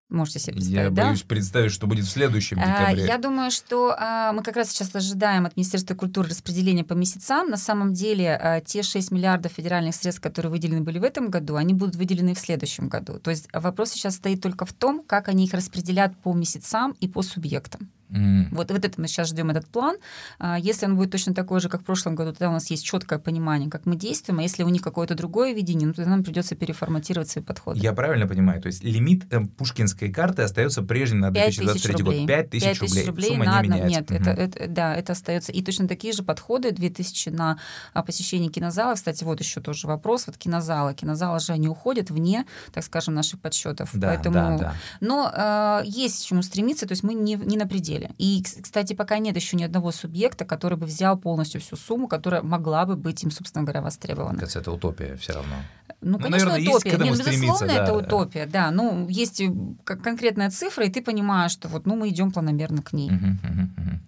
Можете 0.09 0.39
себе 0.39 0.53
представить, 0.53 0.85
Я 0.85 0.89
да? 0.89 1.05
боюсь 1.07 1.23
представить, 1.23 1.71
что 1.73 1.85
будет 1.85 2.05
в 2.05 2.09
следующем 2.09 2.59
а, 2.61 2.65
декабре. 2.65 3.05
Я 3.05 3.17
думаю, 3.17 3.51
что 3.51 3.93
а, 3.97 4.31
мы 4.31 4.41
как 4.41 4.55
раз 4.55 4.69
сейчас 4.69 4.95
ожидаем 4.95 5.45
от 5.45 5.57
Министерства 5.57 5.95
культуры 5.95 6.29
распределения 6.29 6.85
по 6.85 6.93
месяцам. 6.93 7.49
На 7.49 7.57
самом 7.57 7.93
деле 7.93 8.33
а, 8.41 8.61
те 8.61 8.83
6 8.83 9.11
миллиардов 9.11 9.51
федеральных 9.51 9.95
средств, 9.95 10.21
которые 10.21 10.49
выделены 10.49 10.81
были 10.81 10.97
в 10.97 11.03
этом 11.03 11.29
году, 11.29 11.55
они 11.55 11.73
будут 11.73 11.97
выделены 11.97 12.35
в 12.35 12.39
следующем 12.39 12.87
году. 12.87 13.19
То 13.19 13.31
есть 13.31 13.49
вопрос 13.51 13.91
сейчас 13.91 14.15
стоит 14.15 14.41
только 14.41 14.65
в 14.65 14.71
том, 14.71 15.03
как 15.05 15.27
они 15.27 15.43
их 15.43 15.53
распределят 15.53 16.15
по 16.17 16.33
месяцам 16.33 16.95
и 17.01 17.09
по 17.09 17.21
субъектам. 17.21 17.89
Mm. 18.09 18.47
Вот, 18.51 18.71
вот 18.71 18.85
это 18.85 19.01
мы 19.01 19.07
сейчас 19.07 19.29
ждем 19.29 19.49
этот 19.49 19.67
план. 19.67 19.97
А, 20.39 20.57
если 20.57 20.85
он 20.85 20.95
будет 20.95 21.11
точно 21.11 21.33
такой 21.33 21.59
же, 21.59 21.69
как 21.69 21.81
в 21.81 21.83
прошлом 21.83 22.15
году, 22.15 22.31
тогда 22.31 22.49
у 22.49 22.53
нас 22.53 22.69
есть 22.69 22.85
четкое 22.85 23.19
понимание, 23.19 23.69
как 23.69 23.85
мы 23.85 23.95
действуем. 23.95 24.39
А 24.39 24.43
если 24.43 24.63
у 24.63 24.69
них 24.69 24.81
какое-то 24.81 25.15
другое 25.15 25.53
видение, 25.53 25.87
ну, 25.87 25.93
тогда 25.93 26.11
нам 26.11 26.23
придется 26.23 26.55
переформатировать 26.55 27.29
свои 27.29 27.43
подходы. 27.43 27.79
Я 27.79 27.93
правильно 27.93 28.27
понимаю? 28.27 28.61
То 28.61 28.67
есть 28.67 28.83
лимит 28.83 29.25
э, 29.31 29.45
пушкинской 29.45 30.11
карты 30.11 30.43
остается 30.43 30.81
прежним 30.83 31.19
на 31.21 31.31
2023 31.31 32.03
год. 32.03 32.27
5 32.27 32.49
тысяч 32.49 32.81
рублей. 32.81 33.05
рублей 33.05 33.29
Сумма 33.29 33.45
на 33.45 33.61
не 33.61 33.69
меняется. 33.69 33.89
Нет, 33.89 34.11
угу. 34.11 34.19
это, 34.19 34.29
это, 34.31 34.67
да, 34.67 34.95
это 34.95 35.13
остается. 35.13 35.51
И 35.51 35.61
точно 35.61 35.87
такие 35.87 36.13
же 36.13 36.23
подходы 36.23 36.71
2000 36.71 37.29
на 37.29 37.59
а, 37.93 38.03
посещение 38.03 38.49
кинозала. 38.49 38.95
Кстати, 38.95 39.23
вот 39.23 39.39
еще 39.39 39.61
тоже 39.61 39.87
вопрос. 39.87 40.27
Вот 40.27 40.37
кинозалы. 40.37 40.93
Кинозалы 40.93 41.39
же 41.39 41.53
они 41.53 41.67
уходят 41.67 42.09
вне, 42.09 42.45
так 42.71 42.83
скажем, 42.83 43.13
наших 43.13 43.39
подсчетов. 43.41 43.89
Да, 43.93 44.07
Поэтому... 44.07 44.35
да, 44.35 44.57
да. 44.57 44.75
Но 45.01 45.31
э, 45.33 45.81
есть 45.85 46.23
к 46.23 46.27
чему 46.27 46.41
стремиться, 46.41 46.87
то 46.87 46.93
есть 46.93 47.03
мы 47.03 47.13
не, 47.13 47.35
не 47.35 47.57
на 47.57 47.67
пределе. 47.67 47.96
И, 48.17 48.43
кстати, 48.43 48.93
пока 48.93 49.19
нет 49.19 49.35
еще 49.35 49.57
ни 49.57 49.63
одного 49.63 49.91
субъекта, 49.91 50.45
который 50.45 50.77
бы 50.77 50.85
взял 50.85 51.17
полностью 51.17 51.61
всю 51.61 51.75
сумму, 51.75 52.07
которая 52.07 52.41
могла 52.41 52.85
бы 52.85 52.95
быть 52.95 53.23
им, 53.23 53.31
собственно 53.31 53.63
говоря, 53.63 53.81
востребована. 53.81 54.39
Кажется, 54.39 54.59
это 54.59 54.71
утопия 54.71 55.15
все 55.17 55.33
равно. 55.33 55.55
Ну, 56.01 56.11
ну 56.11 56.19
конечно, 56.19 56.49
наверное, 56.49 56.69
утопия. 56.69 56.89
Есть 56.89 57.01
к 57.01 57.03
Нет, 57.03 57.17
безусловно, 57.17 57.67
да. 57.67 57.83
это 57.83 57.93
утопия, 57.93 58.45
да. 58.45 58.71
Ну, 58.71 59.07
есть 59.09 59.41
конкретная 59.83 60.49
цифра, 60.49 60.85
и 60.85 60.89
ты 60.89 61.01
понимаешь, 61.01 61.51
что 61.51 61.67
вот, 61.67 61.85
ну, 61.85 61.95
мы 61.95 62.09
идем 62.09 62.31
планомерно 62.31 62.81
к 62.81 62.93
ней. 62.93 63.09
Uh-huh, 63.09 63.35
uh-huh, 63.43 63.67
uh-huh. 63.77 63.99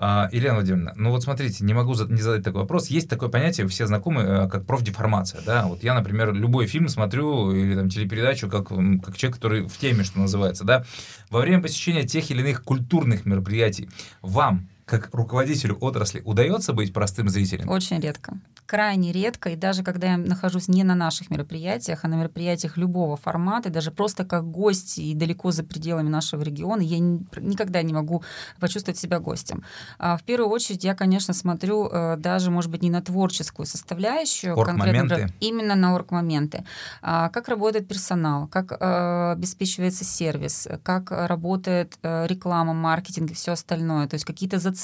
А, 0.00 0.28
Елена 0.30 0.54
Владимировна, 0.54 0.92
ну 0.94 1.10
вот 1.10 1.24
смотрите, 1.24 1.64
не 1.64 1.74
могу 1.74 1.92
не 1.92 2.22
задать 2.22 2.44
такой 2.44 2.60
вопрос. 2.60 2.86
Есть 2.86 3.10
такое 3.10 3.28
понятие, 3.28 3.66
все 3.66 3.84
знакомы, 3.88 4.22
э, 4.22 4.48
как 4.48 4.64
профдеформация. 4.64 5.40
Да? 5.44 5.66
Вот 5.66 5.82
я, 5.82 5.92
например, 5.92 6.32
любой 6.32 6.68
фильм 6.68 6.88
смотрю 6.88 7.50
или 7.50 7.74
там, 7.74 7.88
телепередачу 7.88 8.48
как, 8.48 8.68
как 8.68 9.16
человек, 9.16 9.34
который 9.34 9.66
в 9.66 9.76
теме, 9.76 10.04
что 10.04 10.20
называется. 10.20 10.62
Да? 10.62 10.84
Во 11.30 11.40
время 11.40 11.62
посещения 11.62 12.04
тех 12.04 12.30
или 12.30 12.40
иных 12.42 12.62
культурных 12.62 13.26
мероприятий 13.26 13.90
вам 14.22 14.68
как 14.88 15.14
руководителю 15.14 15.76
отрасли 15.80 16.22
удается 16.24 16.72
быть 16.72 16.92
простым 16.92 17.28
зрителем? 17.28 17.68
Очень 17.68 18.00
редко 18.00 18.38
крайне 18.68 19.12
редко, 19.12 19.48
и 19.48 19.56
даже 19.56 19.82
когда 19.82 20.08
я 20.08 20.16
нахожусь 20.18 20.68
не 20.68 20.84
на 20.84 20.94
наших 20.94 21.30
мероприятиях, 21.30 22.00
а 22.02 22.08
на 22.08 22.16
мероприятиях 22.16 22.76
любого 22.76 23.16
формата, 23.16 23.70
даже 23.70 23.90
просто 23.90 24.26
как 24.26 24.44
гость 24.44 24.98
и 24.98 25.14
далеко 25.14 25.52
за 25.52 25.64
пределами 25.64 26.10
нашего 26.10 26.42
региона, 26.42 26.82
я 26.82 26.98
никогда 26.98 27.80
не 27.80 27.94
могу 27.94 28.22
почувствовать 28.60 28.98
себя 28.98 29.20
гостем. 29.20 29.64
А 29.98 30.18
в 30.18 30.22
первую 30.22 30.50
очередь 30.50 30.84
я, 30.84 30.94
конечно, 30.94 31.32
смотрю 31.32 31.88
э, 31.88 32.16
даже, 32.18 32.50
может 32.50 32.70
быть, 32.70 32.82
не 32.82 32.90
на 32.90 33.00
творческую 33.00 33.64
составляющую, 33.64 34.54
конкретно, 34.54 35.30
именно 35.40 35.74
на 35.74 35.94
орг-моменты. 35.94 36.64
А 37.00 37.30
как 37.30 37.48
работает 37.48 37.88
персонал, 37.88 38.48
как 38.48 38.72
э, 38.72 39.32
обеспечивается 39.32 40.04
сервис, 40.04 40.68
как 40.82 41.10
работает 41.10 41.98
э, 42.02 42.26
реклама, 42.26 42.74
маркетинг 42.74 43.30
и 43.30 43.34
все 43.34 43.52
остальное, 43.52 44.08
то 44.08 44.14
есть 44.14 44.26
какие-то 44.26 44.58
зацепки. 44.58 44.77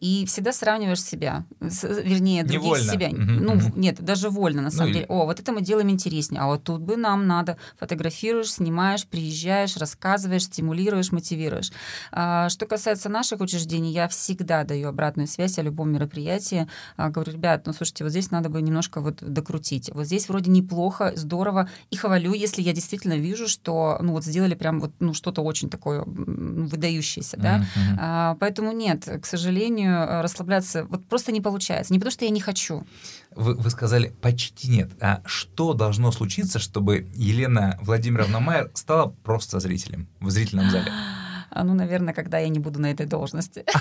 И 0.00 0.26
всегда 0.26 0.52
сравниваешь 0.52 1.02
себя, 1.02 1.44
вернее, 1.60 2.44
других 2.44 2.62
Невольно 2.62 2.92
себя. 2.92 3.08
Угу, 3.08 3.20
ну, 3.20 3.52
угу. 3.52 3.72
нет, 3.76 4.00
даже 4.00 4.30
вольно, 4.30 4.62
на 4.62 4.68
ну 4.68 4.70
самом 4.70 4.88
ну, 4.88 4.92
деле. 4.94 5.06
Или... 5.06 5.12
О, 5.12 5.24
вот 5.24 5.40
это 5.40 5.52
мы 5.52 5.62
делаем 5.62 5.90
интереснее. 5.90 6.42
А 6.42 6.46
вот 6.46 6.64
тут 6.64 6.82
бы 6.82 6.96
нам 6.96 7.26
надо. 7.26 7.56
Фотографируешь, 7.78 8.52
снимаешь, 8.52 9.06
приезжаешь, 9.06 9.76
рассказываешь, 9.76 10.44
стимулируешь, 10.44 11.12
мотивируешь. 11.12 11.72
А, 12.12 12.48
что 12.48 12.66
касается 12.66 13.08
наших 13.08 13.40
учреждений, 13.40 13.92
я 13.92 14.08
всегда 14.08 14.64
даю 14.64 14.88
обратную 14.88 15.26
связь 15.26 15.58
о 15.58 15.62
любом 15.62 15.92
мероприятии. 15.92 16.68
А, 16.96 17.10
говорю, 17.10 17.32
ребят, 17.32 17.66
ну, 17.66 17.72
слушайте, 17.72 18.04
вот 18.04 18.10
здесь 18.10 18.30
надо 18.30 18.48
бы 18.48 18.60
немножко 18.62 19.00
вот 19.00 19.22
докрутить. 19.22 19.90
Вот 19.92 20.06
здесь 20.06 20.28
вроде 20.28 20.50
неплохо, 20.50 21.12
здорово. 21.16 21.68
И 21.90 21.96
хвалю, 21.96 22.32
если 22.32 22.62
я 22.62 22.72
действительно 22.72 23.14
вижу, 23.14 23.48
что, 23.48 23.98
ну, 24.00 24.12
вот 24.12 24.24
сделали 24.24 24.54
прям 24.54 24.80
вот, 24.80 24.92
ну, 25.00 25.14
что-то 25.14 25.42
очень 25.42 25.70
такое 25.70 26.04
выдающееся, 26.06 27.36
да. 27.36 27.64
А, 27.98 28.36
поэтому 28.40 28.72
нет, 28.72 29.05
к 29.20 29.26
сожалению, 29.26 30.22
расслабляться 30.22 30.84
вот 30.84 31.06
просто 31.06 31.32
не 31.32 31.40
получается. 31.40 31.92
Не 31.92 31.98
потому, 31.98 32.12
что 32.12 32.24
я 32.24 32.30
не 32.30 32.40
хочу, 32.40 32.86
вы, 33.34 33.54
вы 33.54 33.70
сказали 33.70 34.14
почти 34.20 34.68
нет. 34.68 34.90
А 35.00 35.22
что 35.24 35.74
должно 35.74 36.10
случиться, 36.12 36.58
чтобы 36.58 37.06
Елена 37.14 37.78
Владимировна 37.82 38.40
Майер 38.40 38.70
стала 38.74 39.14
просто 39.24 39.60
зрителем 39.60 40.08
в 40.20 40.30
зрительном 40.30 40.70
зале? 40.70 40.90
А, 41.50 41.64
ну, 41.64 41.74
наверное, 41.74 42.14
когда 42.14 42.38
я 42.38 42.48
не 42.48 42.58
буду 42.58 42.80
на 42.80 42.90
этой 42.90 43.06
должности. 43.06 43.64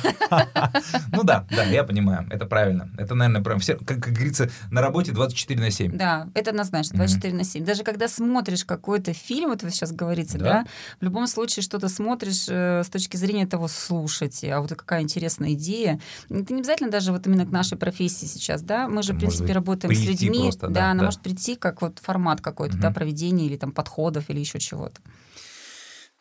Ну 1.11 1.23
да, 1.23 1.45
да, 1.49 1.63
я 1.63 1.83
понимаю, 1.83 2.27
это 2.29 2.45
правильно. 2.45 2.89
Это, 2.97 3.15
наверное, 3.15 3.41
прям 3.41 3.59
все, 3.59 3.75
как, 3.75 4.03
как 4.03 4.13
говорится, 4.13 4.49
на 4.71 4.81
работе 4.81 5.11
24 5.11 5.59
на 5.59 5.71
7. 5.71 5.97
Да, 5.97 6.27
это 6.33 6.51
однозначно, 6.51 6.97
24 6.97 7.33
на 7.33 7.43
7. 7.43 7.63
Даже 7.63 7.83
когда 7.83 8.07
смотришь 8.07 8.65
какой-то 8.65 9.13
фильм, 9.13 9.49
вот 9.49 9.63
вы 9.63 9.69
сейчас 9.71 9.91
говорите, 9.91 10.37
да, 10.37 10.65
в 10.99 11.03
любом 11.03 11.27
случае 11.27 11.63
что-то 11.63 11.89
смотришь 11.89 12.45
э, 12.49 12.83
с 12.83 12.89
точки 12.89 13.17
зрения 13.17 13.47
того, 13.47 13.67
слушайте, 13.67 14.53
а 14.53 14.61
вот 14.61 14.69
какая 14.69 15.01
интересная 15.01 15.53
идея. 15.53 15.99
Это 16.29 16.53
не 16.53 16.59
обязательно 16.59 16.91
даже 16.91 17.11
вот 17.11 17.25
именно 17.27 17.45
к 17.45 17.51
нашей 17.51 17.77
профессии 17.77 18.25
сейчас, 18.25 18.61
да, 18.61 18.87
мы 18.87 19.03
же, 19.03 19.13
в 19.13 19.17
принципе, 19.17 19.53
работаем 19.53 19.93
с 19.93 20.05
людьми, 20.05 20.43
просто, 20.43 20.67
да, 20.67 20.91
она 20.91 21.03
может 21.03 21.21
прийти 21.21 21.55
как 21.55 21.81
вот 21.81 21.99
формат 21.99 22.41
какой-то, 22.41 22.77
да, 22.77 22.91
проведения 22.91 23.45
или 23.45 23.57
там 23.57 23.71
подходов 23.71 24.29
или 24.29 24.39
еще 24.39 24.59
чего-то. 24.59 24.99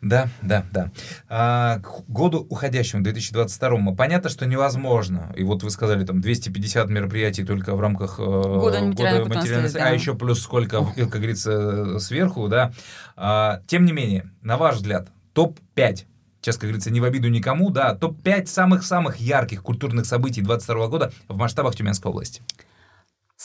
Да, 0.05 0.29
да, 0.43 0.67
да. 0.71 0.91
А, 1.31 1.79
к 1.79 2.07
году 2.09 2.47
уходящему, 2.51 3.03
2022, 3.03 3.95
понятно, 3.95 4.29
что 4.29 4.45
невозможно. 4.45 5.33
И 5.35 5.43
вот 5.43 5.63
вы 5.63 5.71
сказали, 5.71 6.05
там, 6.05 6.21
250 6.21 6.91
мероприятий 6.91 7.43
только 7.43 7.75
в 7.75 7.81
рамках 7.81 8.17
э, 8.19 8.23
года 8.23 8.81
материальной 8.81 9.25
материальной 9.25 9.73
да. 9.73 9.87
а 9.87 9.91
еще 9.93 10.15
плюс 10.15 10.43
сколько, 10.43 10.85
как 10.95 11.09
говорится, 11.09 11.99
сверху, 12.01 12.49
да. 12.49 12.73
А, 13.17 13.63
тем 13.67 13.87
не 13.87 13.93
менее, 13.93 14.31
на 14.43 14.59
ваш 14.59 14.77
взгляд, 14.77 15.09
топ-5 15.33 16.05
сейчас, 16.43 16.57
как 16.57 16.65
говорится, 16.65 16.91
не 16.91 17.01
в 17.01 17.05
обиду 17.05 17.31
никому, 17.31 17.71
да, 17.71 17.95
топ-5 17.95 18.45
самых-самых 18.45 19.17
ярких 19.17 19.63
культурных 19.63 20.05
событий 20.05 20.43
2022 20.43 20.89
года 20.89 21.13
в 21.29 21.37
масштабах 21.39 21.75
Тюменской 21.75 22.11
области. 22.11 22.43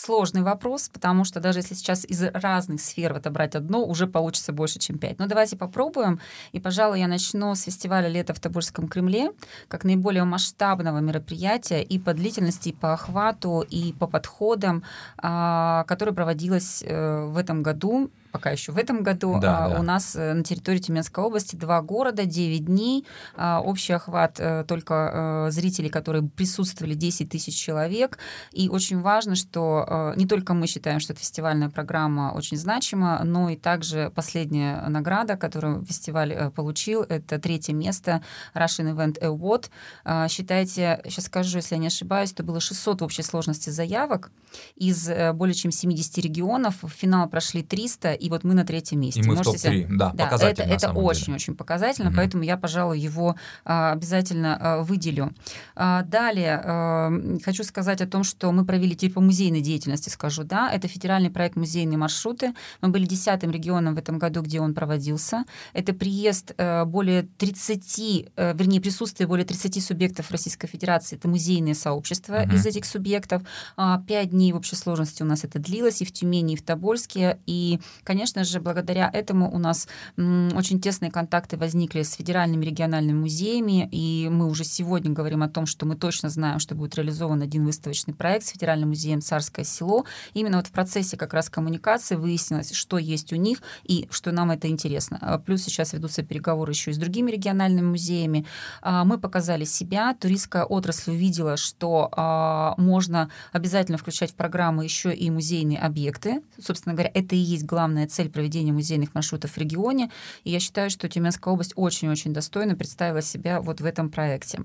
Сложный 0.02 0.44
вопрос, 0.44 0.88
потому 0.88 1.26
что 1.26 1.42
даже 1.42 1.60
если 1.60 1.74
сейчас 1.74 2.06
из 2.06 2.24
разных 2.24 2.80
сфер 2.80 3.14
отобрать 3.14 3.56
одно, 3.56 3.86
уже 3.86 4.08
получится 4.08 4.54
больше, 4.54 4.80
чем 4.80 4.98
пять. 4.98 5.20
Но 5.20 5.28
давайте 5.28 5.58
попробуем. 5.58 6.22
И, 6.54 6.60
пожалуй, 6.62 7.02
я 7.02 7.08
начну 7.10 7.54
с 7.54 7.64
фестиваля 7.64 8.08
«Лето 8.08 8.34
в 8.34 8.40
Тобольском 8.40 8.88
Кремле», 8.88 9.34
как 9.68 9.84
наиболее 9.84 10.24
масштабного 10.24 11.00
мероприятия 11.00 11.84
и 11.84 12.00
по 12.00 12.14
длительности, 12.14 12.70
и 12.70 12.74
по 12.74 12.94
охвату, 12.94 13.66
и 13.70 13.92
по 13.92 14.08
подходам, 14.08 14.84
а, 15.18 15.84
которое 15.84 16.14
проводилось 16.14 16.82
э, 16.82 17.26
в 17.26 17.36
этом 17.36 17.62
году 17.62 18.10
пока 18.32 18.52
еще 18.52 18.72
в 18.72 18.78
этом 18.78 19.04
году. 19.04 19.40
Да, 19.40 19.66
а, 19.66 19.70
да. 19.70 19.80
У 19.80 19.84
нас 19.84 20.16
э, 20.16 20.34
на 20.34 20.44
территории 20.44 20.80
Тюменской 20.80 21.24
области 21.24 21.56
два 21.56 21.82
города, 21.82 22.26
9 22.26 22.66
дней. 22.66 23.06
А, 23.36 23.62
общий 23.62 23.94
охват 23.94 24.40
э, 24.40 24.64
только 24.68 25.48
э, 25.48 25.52
зрителей, 25.52 25.90
которые 25.90 26.24
присутствовали, 26.24 26.94
10 26.94 27.30
тысяч 27.30 27.56
человек. 27.56 28.20
И 28.52 28.70
очень 28.70 29.02
важно, 29.02 29.36
что 29.36 30.14
не 30.16 30.26
только 30.26 30.54
мы 30.54 30.68
считаем, 30.68 31.00
что 31.00 31.14
эта 31.14 31.22
фестивальная 31.22 31.70
программа 31.70 32.32
очень 32.36 32.58
значима, 32.58 33.22
но 33.24 33.50
и 33.50 33.56
также 33.56 34.12
последняя 34.16 34.88
награда, 34.88 35.36
которую 35.36 35.86
фестиваль 35.86 36.52
получил, 36.52 37.04
это 37.04 37.40
третье 37.40 37.74
место 37.74 38.22
Russian 38.54 38.94
Event 38.94 39.20
Award. 39.22 39.70
А, 40.04 40.28
считайте, 40.28 41.02
сейчас 41.06 41.26
скажу, 41.26 41.58
если 41.58 41.76
я 41.76 41.80
не 41.80 41.88
ошибаюсь, 41.88 42.32
это 42.32 42.44
было 42.44 42.60
600 42.60 43.02
в 43.02 43.04
общей 43.04 43.24
сложности 43.24 43.70
заявок 43.70 44.32
из 44.76 45.10
более 45.34 45.54
чем 45.54 45.72
70 45.72 46.18
регионов. 46.20 46.76
В 46.82 46.90
финал 46.90 47.30
прошли 47.30 47.64
300, 47.64 48.19
и 48.20 48.30
вот 48.30 48.44
мы 48.44 48.54
на 48.54 48.66
третьем 48.66 49.00
месте. 49.00 49.22
И 49.22 49.24
мы 49.24 49.36
Можете 49.36 49.58
в 49.58 49.62
топ-3, 49.62 49.84
себе... 49.84 49.98
да, 49.98 50.12
да, 50.14 50.26
показательно. 50.26 50.66
Это, 50.66 50.88
это 50.88 50.92
очень-очень 50.92 51.56
показательно, 51.56 52.10
mm-hmm. 52.10 52.16
поэтому 52.16 52.44
я, 52.44 52.58
пожалуй, 52.58 53.00
его 53.00 53.36
а, 53.66 53.92
обязательно 53.94 54.58
а, 54.60 54.84
выделю. 54.84 55.34
А, 55.76 56.04
далее 56.04 56.62
а, 56.64 57.12
хочу 57.44 57.64
сказать 57.64 58.02
о 58.02 58.08
том, 58.08 58.24
что 58.24 58.52
мы 58.52 58.66
провели 58.66 58.96
типа 58.96 59.22
музейной 59.22 59.62
деятельности, 59.62 60.10
скажу, 60.10 60.44
да, 60.44 60.72
это 60.72 60.88
федеральный 60.88 61.30
проект 61.30 61.56
«Музейные 61.56 61.98
маршруты». 61.98 62.54
Мы 62.82 62.90
были 62.90 63.06
десятым 63.06 63.52
регионом 63.52 63.96
в 63.96 63.98
этом 63.98 64.20
году, 64.20 64.42
где 64.42 64.60
он 64.60 64.74
проводился. 64.74 65.46
Это 65.74 65.94
приезд 65.94 66.54
а, 66.58 66.86
более 66.86 67.24
30, 67.24 68.32
а, 68.36 68.54
вернее, 68.54 68.82
присутствие 68.82 69.28
более 69.28 69.46
30 69.46 69.84
субъектов 69.84 70.32
Российской 70.32 70.68
Федерации, 70.68 71.16
это 71.16 71.28
музейные 71.28 71.76
сообщества 71.76 72.44
mm-hmm. 72.44 72.56
из 72.56 72.66
этих 72.66 72.86
субъектов. 72.86 73.44
А, 73.78 74.02
пять 74.08 74.32
дней 74.32 74.52
в 74.54 74.58
общей 74.58 74.76
сложности 74.76 75.24
у 75.24 75.26
нас 75.26 75.44
это 75.44 75.60
длилось 75.60 76.02
и 76.02 76.06
в 76.06 76.12
Тюмени, 76.12 76.54
и 76.54 76.58
в 76.58 76.62
Тобольске, 76.62 77.40
и 77.46 77.80
Конечно 78.10 78.44
же, 78.44 78.60
благодаря 78.60 79.08
этому 79.14 79.54
у 79.54 79.60
нас 79.60 79.88
очень 80.18 80.82
тесные 80.82 81.12
контакты 81.12 81.58
возникли 81.58 82.02
с 82.02 82.14
федеральными 82.14 82.66
региональными 82.66 83.20
музеями, 83.20 83.88
и 83.92 84.28
мы 84.32 84.48
уже 84.48 84.64
сегодня 84.64 85.12
говорим 85.12 85.44
о 85.44 85.48
том, 85.48 85.68
что 85.68 85.86
мы 85.86 85.96
точно 85.96 86.30
знаем, 86.30 86.58
что 86.58 86.74
будет 86.74 86.96
реализован 86.96 87.44
один 87.44 87.68
выставочный 87.68 88.16
проект 88.16 88.48
с 88.48 88.50
федеральным 88.50 88.90
музеем 88.90 89.22
«Царское 89.22 89.64
село». 89.64 90.06
Именно 90.34 90.58
вот 90.58 90.66
в 90.66 90.72
процессе 90.72 91.18
как 91.18 91.36
раз 91.36 91.52
коммуникации 91.52 92.16
выяснилось, 92.16 92.74
что 92.74 92.98
есть 92.98 93.32
у 93.32 93.36
них 93.36 93.62
и 93.84 94.08
что 94.10 94.32
нам 94.32 94.50
это 94.50 94.68
интересно. 94.70 95.20
А 95.22 95.38
плюс 95.38 95.62
сейчас 95.62 95.94
ведутся 95.94 96.24
переговоры 96.24 96.72
еще 96.72 96.90
и 96.90 96.96
с 96.96 96.98
другими 96.98 97.30
региональными 97.30 97.90
музеями. 97.90 98.44
А, 98.82 99.06
мы 99.06 99.20
показали 99.20 99.66
себя, 99.66 100.16
туристская 100.20 100.64
отрасль 100.64 101.12
увидела, 101.12 101.58
что 101.58 102.10
а, 102.14 102.74
можно 102.78 103.30
обязательно 103.52 104.00
включать 104.00 104.32
в 104.32 104.36
программу 104.36 104.82
еще 104.82 105.14
и 105.14 105.30
музейные 105.30 105.78
объекты. 105.78 106.42
Собственно 106.60 106.96
говоря, 106.96 107.12
это 107.14 107.36
и 107.36 107.38
есть 107.38 107.66
главное 107.66 107.99
главная 108.00 108.08
цель 108.08 108.30
проведения 108.30 108.72
музейных 108.72 109.14
маршрутов 109.14 109.52
в 109.52 109.58
регионе. 109.58 110.10
И 110.46 110.52
я 110.52 110.60
считаю, 110.60 110.90
что 110.90 111.10
Тюменская 111.10 111.54
область 111.54 111.74
очень-очень 111.76 112.34
достойно 112.34 112.76
представила 112.76 113.22
себя 113.22 113.60
вот 113.60 113.82
в 113.82 113.86
этом 113.86 114.10
проекте. 114.10 114.60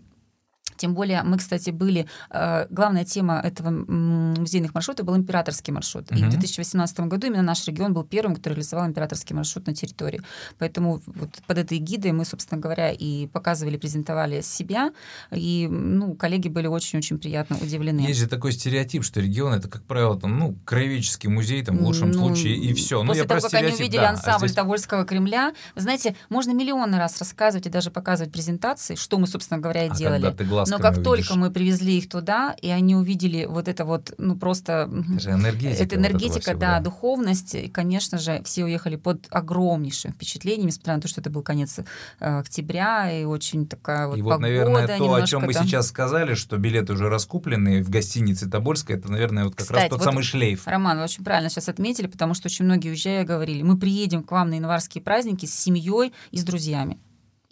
Тем 0.77 0.95
более 0.95 1.23
мы, 1.23 1.39
кстати, 1.39 1.71
были... 1.71 2.07
Э, 2.31 2.67
главная 2.71 3.05
тема 3.05 3.41
этого 3.43 3.71
музейных 3.71 4.75
маршрутов 4.75 5.07
был 5.07 5.17
императорский 5.17 5.73
маршрут. 5.73 6.11
Угу. 6.11 6.19
И 6.19 6.23
в 6.25 6.31
2018 6.31 7.01
году 7.01 7.27
именно 7.27 7.43
наш 7.43 7.67
регион 7.67 7.93
был 7.93 8.05
первым, 8.05 8.35
который 8.35 8.55
реализовал 8.55 8.87
императорский 8.87 9.35
маршрут 9.35 9.67
на 9.67 9.75
территории. 9.75 10.21
Поэтому 10.59 11.01
вот 11.07 11.31
под 11.47 11.59
этой 11.59 11.79
гидой 11.79 12.13
мы, 12.13 12.25
собственно 12.25 12.61
говоря, 12.61 12.91
и 12.91 13.27
показывали, 13.29 13.77
презентовали 13.77 14.41
себя. 14.41 14.93
И 15.31 15.69
ну, 15.71 16.15
коллеги 16.15 16.49
были 16.49 16.67
очень-очень 16.67 17.19
приятно 17.19 17.57
удивлены. 17.61 18.01
Есть 18.01 18.21
же 18.21 18.29
такой 18.29 18.53
стереотип, 18.53 19.05
что 19.05 19.21
регион 19.21 19.53
это, 19.55 19.69
как 19.69 19.83
правило, 19.83 20.19
там, 20.19 20.39
ну, 20.39 20.57
краеведческий 20.65 21.29
музей, 21.29 21.65
там, 21.65 21.79
в 21.79 21.83
лучшем 21.83 22.11
ну, 22.11 22.19
случае, 22.19 22.57
и 22.57 22.73
все. 22.75 23.03
Ну, 23.03 23.09
после 23.09 23.25
того, 23.25 23.41
как 23.41 23.55
они 23.55 23.73
увидели 23.73 24.01
да, 24.01 24.11
ансамбль 24.11 24.47
а 24.47 24.49
здесь... 24.49 24.53
Тобольского 24.53 25.05
Кремля, 25.05 25.53
вы 25.75 25.81
знаете, 25.81 26.17
можно 26.29 26.53
миллионы 26.53 26.99
раз 26.99 27.19
рассказывать 27.19 27.67
и 27.67 27.71
даже 27.71 27.91
показывать 27.91 28.33
презентации, 28.33 28.95
что 28.95 29.19
мы, 29.19 29.27
собственно 29.27 29.61
говоря, 29.61 29.87
и 29.87 29.91
а 29.91 29.95
делали. 29.95 30.23
Когда 30.23 30.37
ты 30.37 30.45
но 30.71 30.79
как 30.79 30.93
увидишь. 30.93 31.29
только 31.29 31.39
мы 31.39 31.51
привезли 31.51 31.99
их 31.99 32.09
туда, 32.09 32.55
и 32.61 32.69
они 32.69 32.97
увидели 32.97 33.47
вот 33.47 33.69
это 33.69 33.85
вот, 33.85 34.15
ну 34.19 34.37
просто... 34.37 34.91
Это 35.15 35.21
же 35.21 35.31
энергетика. 35.31 35.83
Это 35.83 35.97
энергетика, 35.97 36.35
вот 36.35 36.43
всего, 36.43 36.59
да, 36.59 36.79
да, 36.79 36.81
духовность. 36.81 37.55
И, 37.55 37.69
конечно 37.69 38.19
же, 38.19 38.43
все 38.45 38.65
уехали 38.65 38.97
под 38.97 39.27
огромнейшим 39.31 40.13
впечатлением, 40.13 40.67
несмотря 40.67 40.97
на 40.97 41.01
то, 41.01 41.09
что 41.09 41.21
это 41.21 41.31
был 41.31 41.43
конец 41.43 41.79
э, 41.79 41.85
октября, 42.21 43.11
и 43.11 43.25
очень 43.25 43.67
такая 43.67 44.07
вот 44.07 44.17
И 44.17 44.23
погода, 44.23 44.35
вот, 44.35 44.43
наверное, 44.43 44.99
то, 44.99 45.15
о 45.15 45.27
чем 45.27 45.43
мы 45.43 45.53
сейчас 45.53 45.89
сказали, 45.89 46.35
что 46.35 46.57
билеты 46.57 46.93
уже 46.93 47.09
раскуплены 47.09 47.83
в 47.83 47.91
гостинице 47.91 48.49
Тобольская, 48.49 48.97
это, 48.97 49.11
наверное, 49.11 49.45
вот 49.45 49.55
как 49.55 49.67
Кстати, 49.67 49.81
раз 49.81 49.91
тот 49.91 49.99
вот, 50.01 50.05
самый 50.05 50.23
шлейф. 50.23 50.67
Роман, 50.67 50.99
вы 50.99 51.05
очень 51.05 51.25
правильно 51.25 51.51
сейчас 51.51 51.69
отметили, 51.69 52.07
потому 52.07 52.35
что 52.35 52.47
очень 52.47 52.65
многие 52.65 52.91
уезжая 52.91 53.25
говорили, 53.25 53.63
мы 53.63 53.79
приедем 53.79 54.23
к 54.23 54.31
вам 54.31 54.51
на 54.51 54.55
январские 54.55 55.03
праздники 55.03 55.47
с 55.47 55.55
семьей 55.55 56.13
и 56.31 56.39
с 56.39 56.45
друзьями. 56.45 56.99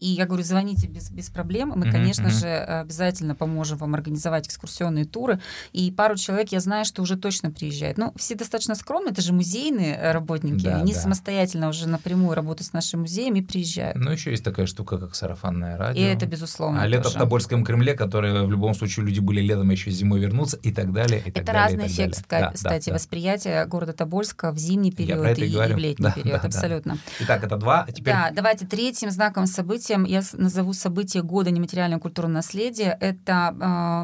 И 0.02 0.08
я 0.08 0.26
говорю, 0.26 0.42
звоните 0.42 0.88
без, 0.88 1.10
без 1.10 1.30
проблем. 1.30 1.72
Мы, 1.76 1.86
mm-hmm. 1.86 1.92
конечно 1.92 2.30
же, 2.30 2.48
обязательно 2.48 3.36
поможем 3.36 3.78
вам 3.78 3.94
организовать 3.94 4.48
экскурсионные 4.48 5.04
туры. 5.04 5.40
И 5.72 5.92
пару 5.92 6.16
человек, 6.16 6.50
я 6.50 6.58
знаю, 6.58 6.84
что 6.84 7.02
уже 7.02 7.16
точно 7.16 7.52
приезжают. 7.52 7.98
Ну, 7.98 8.12
все 8.16 8.34
достаточно 8.34 8.74
скромные, 8.74 9.12
это 9.12 9.22
же 9.22 9.32
музейные 9.32 9.94
э, 9.94 10.10
работники. 10.10 10.64
Да, 10.64 10.78
Они 10.78 10.92
да. 10.92 10.98
самостоятельно 10.98 11.68
уже 11.68 11.86
напрямую 11.86 12.34
работают 12.34 12.66
с 12.66 12.72
нашим 12.72 13.02
музеем 13.02 13.36
и 13.36 13.42
приезжают. 13.42 13.96
Ну, 13.96 14.10
еще 14.10 14.32
есть 14.32 14.42
такая 14.42 14.66
штука, 14.66 14.98
как 14.98 15.14
сарафанное 15.14 15.76
радио. 15.76 16.02
И 16.02 16.04
это, 16.04 16.26
безусловно, 16.26 16.82
А 16.82 16.86
лето 16.88 17.08
в 17.08 17.14
Тобольском 17.14 17.64
Кремле, 17.64 17.94
которое 17.94 18.42
в 18.42 18.50
любом 18.50 18.74
случае 18.74 19.06
люди 19.06 19.20
были 19.20 19.40
летом, 19.40 19.70
еще 19.70 19.92
зимой 19.92 20.18
вернутся 20.18 20.56
и 20.56 20.72
так 20.72 20.92
далее. 20.92 21.22
И 21.24 21.28
это 21.28 21.44
так 21.44 21.54
разный 21.54 21.78
далее, 21.78 21.94
эффект, 21.94 22.28
далее. 22.28 22.50
кстати, 22.52 22.88
да, 22.88 22.96
восприятия 22.96 23.64
города 23.66 23.92
Тобольска 23.92 24.50
в 24.50 24.58
зимний 24.58 24.90
период 24.90 25.38
и, 25.38 25.44
и 25.44 25.56
в 25.56 25.76
летний 25.76 26.02
да, 26.02 26.10
период, 26.10 26.42
да, 26.42 26.48
абсолютно. 26.48 26.94
Да. 26.94 27.00
Итак, 27.20 27.44
это 27.44 27.56
два. 27.56 27.84
А 27.86 27.92
теперь... 27.92 28.12
Да, 28.12 28.32
давайте 28.34 28.66
третьим 28.66 29.12
знаковым 29.12 29.46
событием 29.92 30.04
я 30.04 30.22
назову 30.32 30.72
событие 30.72 31.22
года 31.22 31.50
нематериального 31.50 32.00
культурного 32.00 32.36
наследия. 32.36 32.96
Это 33.00 33.54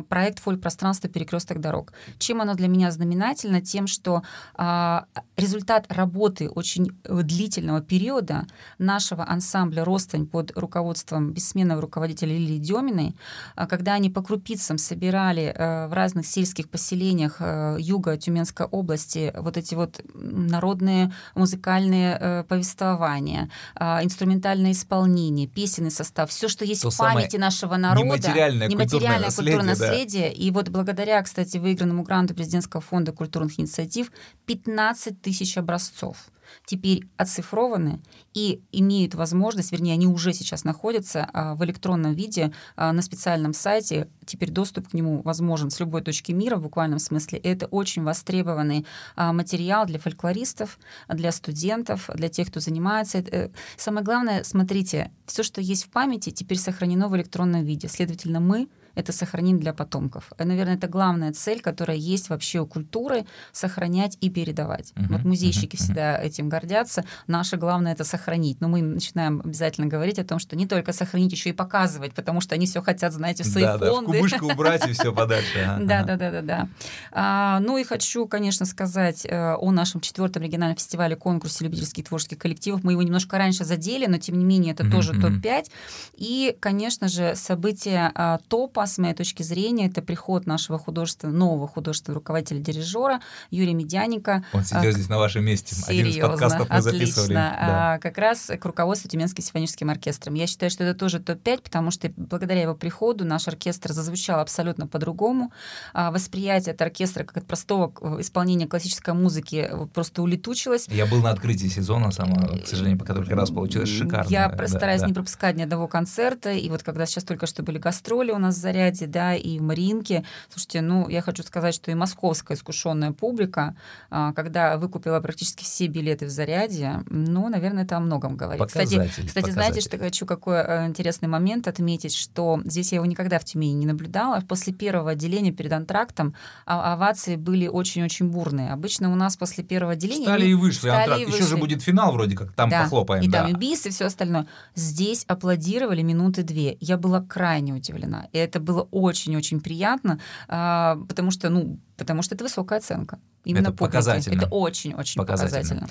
э, 0.03 0.09
проект 0.09 0.39
«Фоль 0.41 0.59
пространство 0.59 1.09
перекресток 1.09 1.61
дорог». 1.61 1.93
Чем 2.19 2.41
оно 2.41 2.55
для 2.55 2.69
меня 2.69 2.91
знаменательно? 2.91 3.61
Тем, 3.61 3.87
что 3.87 4.23
э, 4.59 5.01
результат 5.37 5.87
работы 5.89 6.49
очень 6.49 6.89
длительного 7.05 7.81
периода 7.81 8.47
нашего 8.79 9.25
ансамбля 9.29 9.85
«Ростань» 9.85 10.27
под 10.27 10.53
руководством 10.57 11.33
бессменного 11.33 11.81
руководителя 11.81 12.37
Лилии 12.37 12.59
Деминой, 12.59 13.15
э, 13.57 13.67
когда 13.67 13.95
они 13.95 14.11
по 14.11 14.23
крупицам 14.23 14.79
собирали 14.79 15.55
э, 15.55 15.89
в 15.89 15.93
разных 15.93 16.27
сельских 16.27 16.69
поселениях 16.69 17.37
э, 17.41 17.77
юга 17.81 18.17
Тюменской 18.17 18.67
области 18.67 19.33
вот 19.37 19.57
эти 19.57 19.75
вот 19.75 20.01
народные 20.15 21.13
музыкальные 21.35 22.19
э, 22.21 22.45
повествования, 22.49 23.49
э, 23.75 24.05
инструментальное 24.05 24.73
исполнение, 24.73 25.47
песенный 25.69 25.91
состав, 25.91 26.31
все, 26.31 26.49
что 26.49 26.65
есть 26.65 26.83
то 26.83 26.91
в 26.91 26.97
памяти 26.97 27.37
нашего 27.37 27.77
народа. 27.77 28.05
Нематериальное, 28.05 28.69
нематериальное 28.69 29.31
культурное 29.31 29.63
наследие. 29.63 29.89
наследие. 29.89 30.29
Да. 30.31 30.43
И 30.43 30.51
вот 30.51 30.69
благодаря, 30.71 31.23
кстати, 31.23 31.59
выигранному 31.59 32.03
гранту 32.03 32.35
президентского 32.35 32.81
фонда 32.81 33.13
культурных 33.13 33.61
инициатив 33.61 34.11
15 34.47 35.21
тысяч 35.21 35.59
образцов. 35.59 36.17
Теперь 36.65 37.09
оцифрованы 37.17 38.01
и 38.35 38.63
имеют 38.73 39.15
возможность, 39.15 39.73
вернее, 39.73 39.95
они 39.95 40.07
уже 40.07 40.33
сейчас 40.33 40.65
находятся 40.65 41.29
а, 41.33 41.55
в 41.55 41.65
электронном 41.65 42.15
виде 42.15 42.53
а, 42.77 42.93
на 42.93 43.03
специальном 43.03 43.53
сайте. 43.53 44.09
Теперь 44.27 44.51
доступ 44.51 44.89
к 44.89 44.95
нему 44.95 45.23
возможен 45.23 45.71
с 45.71 45.81
любой 45.81 46.03
точки 46.03 46.33
мира 46.33 46.57
в 46.57 46.63
буквальном 46.63 46.99
смысле. 46.99 47.39
Это 47.39 47.67
очень 47.67 48.03
востребованный 48.03 48.87
а, 49.17 49.33
материал 49.33 49.87
для 49.87 49.99
фольклористов, 49.99 50.79
для 51.09 51.33
студентов, 51.33 52.09
для 52.15 52.29
тех, 52.29 52.49
кто 52.49 52.61
занимается. 52.61 53.19
Э, 53.19 53.51
самое 53.77 54.05
главное, 54.05 54.45
смотрите, 54.45 55.11
все, 55.27 55.43
что 55.43 55.61
есть 55.61 55.85
в 55.85 55.91
памяти, 55.91 56.31
теперь 56.31 56.59
сохранено 56.59 57.09
в 57.09 57.17
электронном 57.17 57.65
виде. 57.65 57.89
Следовательно, 57.89 58.41
мы 58.41 58.69
это 58.95 59.13
сохраним 59.13 59.59
для 59.59 59.73
потомков. 59.73 60.33
И, 60.39 60.45
наверное, 60.45 60.77
это 60.77 60.89
главная 60.89 61.33
цель, 61.33 61.61
которая 61.61 61.97
есть 61.97 62.29
вообще 62.29 62.61
у 62.61 62.67
культуры— 62.67 63.27
сохранять 63.53 64.19
и 64.21 64.31
передавать. 64.31 64.93
Uh-huh, 64.95 65.09
вот 65.09 65.25
музейщики 65.25 65.77
uh-huh, 65.77 65.79
всегда 65.79 66.17
uh-huh. 66.17 66.27
этим 66.27 66.49
гордятся. 66.49 67.05
Наше 67.27 67.57
главное— 67.57 67.93
это 67.95 68.05
сохранить. 68.05 68.61
Но 68.61 68.69
мы 68.69 68.83
начинаем 68.83 69.41
обязательно 69.45 69.87
говорить 69.87 70.19
о 70.19 70.25
том, 70.25 70.39
что 70.39 70.57
не 70.57 70.67
только 70.67 70.93
сохранить, 70.93 71.33
еще 71.33 71.51
и 71.51 71.53
показывать, 71.53 72.15
потому 72.15 72.41
что 72.41 72.55
они 72.55 72.67
все 72.67 72.83
хотят, 72.83 73.13
знаете, 73.13 73.45
в 73.45 73.47
свои 73.47 73.65
да, 73.65 73.79
фонды. 73.79 73.87
Да, 73.87 74.01
в 74.01 74.05
кубышку 74.05 74.47
убрать 74.53 74.87
и 74.89 74.93
все 74.93 75.13
подальше. 75.13 75.79
Да, 75.81 76.03
да, 76.03 76.17
да, 76.17 76.31
да, 76.31 76.43
да. 76.43 76.69
А, 77.13 77.61
ну 77.61 77.79
и 77.79 77.85
хочу, 77.85 78.27
конечно, 78.27 78.67
сказать 78.67 79.25
э, 79.25 79.55
о 79.55 79.71
нашем 79.71 80.01
четвертом 80.01 80.43
региональном 80.43 80.77
фестивале 80.77 81.17
конкурсе 81.17 81.65
любительских 81.65 82.05
творческих 82.07 82.39
коллективов. 82.39 82.83
Мы 82.85 82.93
его 82.93 83.03
немножко 83.03 83.39
раньше 83.39 83.65
задели, 83.65 84.07
но 84.07 84.19
тем 84.19 84.39
не 84.39 84.45
менее 84.45 84.75
это 84.75 84.91
тоже 84.91 85.13
топ-5. 85.13 85.71
И, 86.17 86.57
конечно 86.61 87.09
же, 87.09 87.35
событие 87.37 88.11
а, 88.15 88.39
топа 88.49 88.87
с 88.89 88.99
моей 88.99 89.15
точки 89.15 89.43
зрения, 89.43 89.87
это 89.87 90.03
приход 90.03 90.47
нашего 90.47 90.79
художественного, 90.79 91.37
нового 91.37 91.69
художественного 91.69 92.21
руководителя-дирижера 92.21 93.21
Юрия 93.51 93.75
Медяника. 93.75 94.45
Он 94.53 94.65
сидел 94.65 94.91
а, 94.91 94.93
здесь 94.93 95.09
на 95.09 95.19
вашем 95.19 95.45
месте. 95.45 95.75
Серьезно, 95.75 95.93
Один 95.93 96.07
из 96.07 96.19
подкастов 96.19 96.69
мы 96.69 96.77
отлично. 96.77 96.99
записывали. 96.99 97.35
Да. 97.35 97.57
А, 97.59 97.99
как 97.99 98.19
раз 98.19 98.51
к 98.59 98.65
руководству 98.65 99.09
Тюменским 99.09 99.45
симфоническим 99.45 99.91
оркестром. 99.91 100.35
Я 100.35 100.47
считаю, 100.47 100.71
что 100.71 100.85
это 100.85 100.99
тоже 100.99 101.21
топ-5, 101.21 101.63
потому 101.63 101.91
что 101.91 102.11
благодаря 102.17 102.63
его 102.63 102.75
приходу 102.75 103.25
наш 103.25 103.49
оркестр 103.49 103.93
зазвучал 103.93 104.41
абсолютно 104.41 104.87
по-другому. 104.87 105.53
А, 105.93 106.11
восприятие 106.11 106.75
от 106.75 106.83
оркестра 106.83 107.25
как 107.25 107.37
от 107.37 107.47
простого 107.47 107.93
исполнения 108.21 108.67
классической 108.67 109.15
музыки 109.15 109.71
просто 109.95 110.23
улетучилось. 110.23 110.87
Я 110.89 111.07
был 111.07 111.23
на 111.23 111.31
открытии 111.31 111.67
сезона, 111.67 112.11
сама, 112.11 112.59
к 112.59 112.67
сожалению, 112.67 112.99
пока 112.99 113.15
только 113.15 113.35
раз 113.35 113.51
получилось 113.51 113.89
шикарно. 113.89 114.31
Я 114.31 114.49
да, 114.49 114.67
стараюсь 114.67 115.01
да. 115.01 115.07
не 115.07 115.15
пропускать 115.15 115.57
ни 115.57 115.63
одного 115.63 115.89
концерта, 115.89 116.53
и 116.53 116.69
вот 116.71 116.83
когда 116.83 117.07
сейчас 117.07 117.25
только 117.25 117.47
что 117.47 117.63
были 117.63 117.79
гастроли 117.79 118.33
у 118.33 118.39
нас 118.39 118.57
в 118.57 118.59
Заряде, 118.69 119.07
да, 119.07 119.35
и 119.35 119.59
в 119.59 119.63
Маринке. 119.63 120.25
Слушайте, 120.51 120.83
ну, 120.83 121.09
я 121.09 121.23
хочу 121.23 121.43
сказать, 121.43 121.75
что 121.75 121.91
и 121.91 121.95
московская 121.95 122.55
искушенная 122.55 123.13
публика, 123.13 123.75
а, 124.11 124.35
когда 124.35 124.77
выкупила 124.77 125.21
практически 125.21 125.65
все 125.65 125.87
билеты 125.87 126.27
в 126.27 126.31
Заряде, 126.31 127.03
ну, 127.09 127.49
наверное, 127.49 127.85
это 127.85 127.97
о 127.97 128.01
многом 128.01 128.37
говорит. 128.37 128.67
Кстати, 128.67 129.11
кстати 129.27 129.51
знаете, 129.51 129.81
что 129.81 129.97
хочу 129.97 130.27
какой 130.27 130.59
э, 130.59 130.87
интересный 130.87 131.29
момент 131.29 131.67
отметить, 131.67 132.15
что 132.15 132.61
здесь 132.67 132.93
я 132.93 132.97
его 132.97 133.07
никогда 133.07 133.39
в 133.39 133.45
Тюмени 133.45 133.73
не 133.73 133.87
наблюдала. 133.87 134.43
После 134.47 134.75
первого 134.75 135.13
отделения 135.13 135.51
перед 135.53 135.73
антрактом 135.73 136.35
а, 136.67 136.93
овации 136.93 137.37
были 137.37 137.69
очень-очень 137.69 138.29
бурные. 138.29 138.73
Обычно 138.73 139.11
у 139.11 139.15
нас 139.15 139.39
после 139.39 139.65
первого 139.65 139.93
отделения... 139.93 140.27
Стали 140.27 140.47
и 140.47 140.55
вышли, 140.55 140.89
стали 140.89 141.01
антракт. 141.01 141.23
И 141.23 141.25
вышли. 141.25 141.41
Еще 141.41 141.49
же 141.49 141.57
будет 141.57 141.83
финал 141.83 142.13
вроде 142.13 142.37
как, 142.37 142.53
там 142.53 142.69
да. 142.69 142.83
похлопаем. 142.83 143.23
И 143.23 143.29
да. 143.29 143.43
там 143.43 143.51
и 143.51 143.55
бис, 143.55 143.87
и 143.87 143.91
все 143.91 144.05
остальное. 144.05 144.47
Здесь 144.75 145.25
аплодировали 145.27 146.03
минуты 146.03 146.43
две. 146.43 146.77
Я 146.81 146.99
была 146.99 147.23
крайне 147.23 147.73
удивлена. 147.73 148.29
И 148.33 148.39
это 148.39 148.58
было 148.61 148.89
очень-очень 148.91 149.61
приятно, 149.61 150.21
а, 150.49 150.99
потому 151.09 151.31
что, 151.31 151.49
ну, 151.51 151.79
потому 151.97 152.23
что 152.23 152.35
это 152.35 152.45
высокая 152.45 152.79
оценка. 152.79 153.19
Именно 153.45 153.69
это 153.69 153.73
публики. 153.73 153.87
показательно. 153.87 154.37
Это 154.37 154.47
очень-очень 154.49 155.21
показательно. 155.21 155.61
показательно. 155.61 155.89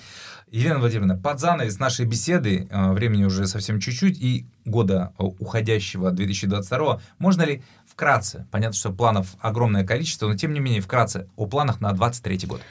Елена 0.52 0.80
Владимировна, 0.80 1.18
под 1.18 1.40
занавес 1.40 1.80
нашей 1.80 2.06
беседы, 2.06 2.68
а, 2.72 2.94
времени 2.94 3.26
уже 3.26 3.48
совсем 3.48 3.80
чуть-чуть, 3.80 4.20
и 4.22 4.46
года 4.66 5.14
уходящего 5.18 6.12
2022, 6.12 7.02
можно 7.20 7.42
ли 7.44 7.64
вкратце, 7.86 8.46
понятно, 8.52 8.76
что 8.78 8.92
планов 8.92 9.36
огромное 9.40 9.86
количество, 9.86 10.28
но 10.28 10.36
тем 10.36 10.54
не 10.54 10.60
менее 10.60 10.82
вкратце 10.82 11.28
о 11.36 11.48
планах 11.48 11.82
на 11.82 11.90
2023 11.90 12.48
год? 12.48 12.62